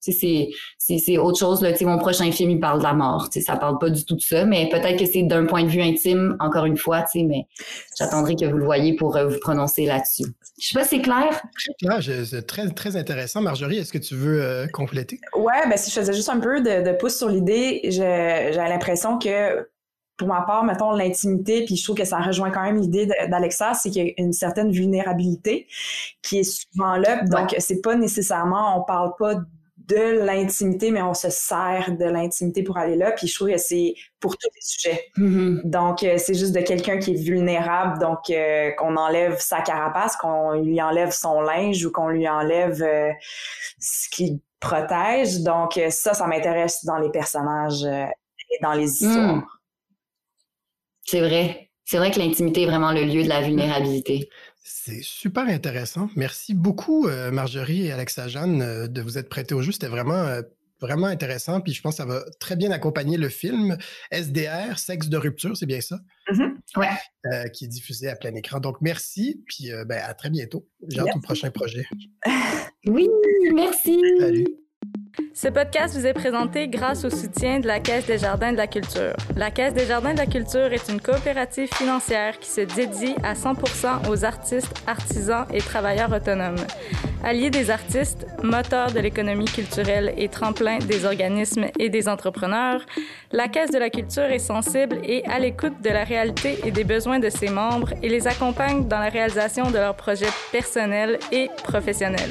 c'est 0.00 1.18
autre 1.18 1.38
chose. 1.38 1.62
Là. 1.62 1.72
mon 1.82 1.98
prochain 1.98 2.30
film, 2.32 2.50
il 2.50 2.60
parle 2.60 2.78
de 2.78 2.84
la 2.84 2.94
mort. 2.94 3.28
Ça 3.32 3.56
parle 3.56 3.78
pas 3.78 3.90
du 3.90 4.04
tout 4.04 4.16
de 4.16 4.20
ça, 4.20 4.44
mais 4.44 4.68
peut-être 4.70 4.98
que 4.98 5.06
c'est 5.06 5.22
d'un 5.22 5.46
point 5.46 5.64
de 5.64 5.68
vue 5.68 5.82
intime, 5.82 6.36
encore 6.40 6.64
une 6.64 6.76
fois, 6.76 7.04
mais 7.14 7.46
j'attendrai 7.98 8.34
que 8.34 8.46
vous 8.46 8.56
le 8.56 8.64
voyez 8.64 8.94
pour 8.94 9.16
euh, 9.16 9.28
vous 9.28 9.38
prononcer 9.40 9.86
là-dessus. 9.86 10.24
Je 10.60 10.68
sais 10.68 10.74
pas 10.74 10.84
si 10.84 10.96
c'est 10.96 11.02
clair. 11.02 11.42
C'est 12.02 12.46
très, 12.46 12.68
très 12.70 12.96
intéressant. 12.96 13.42
Marjorie, 13.42 13.78
est-ce 13.78 13.92
que 13.92 13.98
tu 13.98 14.14
veux 14.14 14.42
euh, 14.42 14.66
compléter? 14.68 15.20
Ouais, 15.34 15.68
ben, 15.68 15.76
si 15.76 15.90
je 15.90 16.00
faisais 16.00 16.12
juste 16.12 16.28
un 16.28 16.40
peu 16.40 16.60
de, 16.60 16.90
de 16.90 16.96
pouce 16.96 17.16
sur 17.16 17.28
l'idée, 17.28 17.80
j'ai 17.84 18.52
l'impression 18.54 19.18
que 19.18 19.68
pour 20.20 20.28
ma 20.28 20.42
part, 20.42 20.64
mettons, 20.64 20.90
l'intimité, 20.90 21.64
puis 21.64 21.76
je 21.76 21.82
trouve 21.82 21.96
que 21.96 22.04
ça 22.04 22.18
rejoint 22.18 22.50
quand 22.50 22.62
même 22.62 22.78
l'idée 22.78 23.06
d'Alexa, 23.06 23.72
c'est 23.72 23.88
qu'il 23.88 24.06
y 24.06 24.10
a 24.10 24.12
une 24.18 24.34
certaine 24.34 24.70
vulnérabilité 24.70 25.66
qui 26.20 26.40
est 26.40 26.42
souvent 26.42 26.96
là. 26.96 27.24
Donc, 27.24 27.54
c'est 27.58 27.80
pas 27.80 27.94
nécessairement, 27.94 28.78
on 28.78 28.84
parle 28.84 29.14
pas 29.18 29.36
de 29.88 30.22
l'intimité, 30.22 30.90
mais 30.90 31.00
on 31.00 31.14
se 31.14 31.30
sert 31.30 31.96
de 31.98 32.04
l'intimité 32.04 32.62
pour 32.62 32.76
aller 32.76 32.96
là. 32.96 33.12
Puis 33.12 33.28
je 33.28 33.34
trouve 33.34 33.48
que 33.48 33.56
c'est 33.56 33.94
pour 34.20 34.36
tous 34.36 34.50
les 34.54 34.60
sujets. 34.60 35.06
Mm-hmm. 35.16 35.70
Donc, 35.70 36.02
euh, 36.02 36.18
c'est 36.18 36.34
juste 36.34 36.54
de 36.54 36.60
quelqu'un 36.60 36.98
qui 36.98 37.12
est 37.12 37.22
vulnérable, 37.22 37.98
donc 37.98 38.28
euh, 38.28 38.72
qu'on 38.72 38.96
enlève 38.96 39.38
sa 39.38 39.62
carapace, 39.62 40.16
qu'on 40.16 40.52
lui 40.52 40.82
enlève 40.82 41.12
son 41.12 41.40
linge 41.40 41.82
ou 41.86 41.90
qu'on 41.90 42.08
lui 42.08 42.28
enlève 42.28 42.82
euh, 42.82 43.10
ce 43.78 44.10
qui 44.10 44.42
protège. 44.60 45.40
Donc, 45.40 45.80
ça, 45.88 46.12
ça 46.12 46.26
m'intéresse 46.26 46.84
dans 46.84 46.98
les 46.98 47.10
personnages 47.10 47.84
et 47.84 48.62
dans 48.62 48.74
les 48.74 49.02
histoires. 49.02 49.36
Mm. 49.36 49.46
C'est 51.10 51.20
vrai. 51.20 51.70
C'est 51.84 51.96
vrai 51.96 52.12
que 52.12 52.20
l'intimité 52.20 52.62
est 52.62 52.66
vraiment 52.66 52.92
le 52.92 53.02
lieu 53.02 53.24
de 53.24 53.28
la 53.28 53.40
vulnérabilité. 53.40 54.28
C'est 54.62 55.02
super 55.02 55.42
intéressant. 55.48 56.08
Merci 56.14 56.54
beaucoup, 56.54 57.08
euh, 57.08 57.32
Marjorie 57.32 57.86
et 57.86 57.90
Alexa 57.90 58.28
Jeanne, 58.28 58.62
euh, 58.62 58.86
de 58.86 59.02
vous 59.02 59.18
être 59.18 59.28
prêtés 59.28 59.52
au 59.52 59.60
jeu. 59.60 59.72
C'était 59.72 59.88
vraiment, 59.88 60.22
euh, 60.22 60.42
vraiment 60.80 61.08
intéressant. 61.08 61.60
Puis 61.62 61.72
je 61.72 61.82
pense 61.82 61.94
que 61.94 61.96
ça 61.96 62.04
va 62.04 62.22
très 62.38 62.54
bien 62.54 62.70
accompagner 62.70 63.16
le 63.16 63.28
film 63.28 63.76
SDR, 64.12 64.78
Sexe 64.78 65.08
de 65.08 65.16
rupture, 65.16 65.56
c'est 65.56 65.66
bien 65.66 65.80
ça? 65.80 65.98
Mm-hmm. 66.30 66.52
Ouais. 66.76 67.50
qui 67.50 67.64
est 67.64 67.68
diffusé 67.68 68.08
à 68.08 68.14
plein 68.14 68.34
écran. 68.36 68.60
Donc 68.60 68.76
merci, 68.80 69.42
puis 69.48 69.70
ben, 69.86 70.00
à 70.04 70.14
très 70.14 70.30
bientôt. 70.30 70.68
J'ai 70.86 71.00
hâte 71.00 71.16
au 71.16 71.20
prochain 71.20 71.50
projet. 71.50 71.86
oui, 72.86 73.08
merci. 73.52 74.00
Salut. 74.20 74.46
Ce 75.34 75.48
podcast 75.48 75.96
vous 75.96 76.06
est 76.06 76.12
présenté 76.12 76.68
grâce 76.68 77.04
au 77.04 77.10
soutien 77.10 77.60
de 77.60 77.66
la 77.66 77.80
Caisse 77.80 78.06
des 78.06 78.18
Jardins 78.18 78.52
de 78.52 78.56
la 78.56 78.66
Culture. 78.66 79.14
La 79.36 79.50
Caisse 79.50 79.72
des 79.72 79.86
Jardins 79.86 80.12
de 80.12 80.18
la 80.18 80.26
Culture 80.26 80.72
est 80.72 80.88
une 80.88 81.00
coopérative 81.00 81.68
financière 81.74 82.38
qui 82.38 82.50
se 82.50 82.60
dédie 82.60 83.14
à 83.22 83.34
100% 83.34 84.10
aux 84.10 84.24
artistes, 84.24 84.82
artisans 84.86 85.46
et 85.52 85.60
travailleurs 85.60 86.12
autonomes. 86.12 86.64
Alliés 87.24 87.50
des 87.50 87.70
artistes, 87.70 88.26
moteur 88.42 88.92
de 88.92 89.00
l'économie 89.00 89.46
culturelle 89.46 90.12
et 90.16 90.28
tremplin 90.28 90.78
des 90.78 91.04
organismes 91.04 91.66
et 91.78 91.88
des 91.88 92.08
entrepreneurs, 92.08 92.84
la 93.32 93.48
Caisse 93.48 93.70
de 93.70 93.78
la 93.78 93.90
Culture 93.90 94.24
est 94.24 94.38
sensible 94.38 94.98
et 95.04 95.24
à 95.26 95.38
l'écoute 95.38 95.80
de 95.82 95.90
la 95.90 96.04
réalité 96.04 96.58
et 96.64 96.70
des 96.70 96.84
besoins 96.84 97.18
de 97.18 97.30
ses 97.30 97.48
membres 97.48 97.94
et 98.02 98.08
les 98.08 98.26
accompagne 98.26 98.88
dans 98.88 98.98
la 98.98 99.08
réalisation 99.08 99.70
de 99.70 99.78
leurs 99.78 99.96
projets 99.96 100.32
personnels 100.52 101.18
et 101.32 101.50
professionnels. 101.64 102.30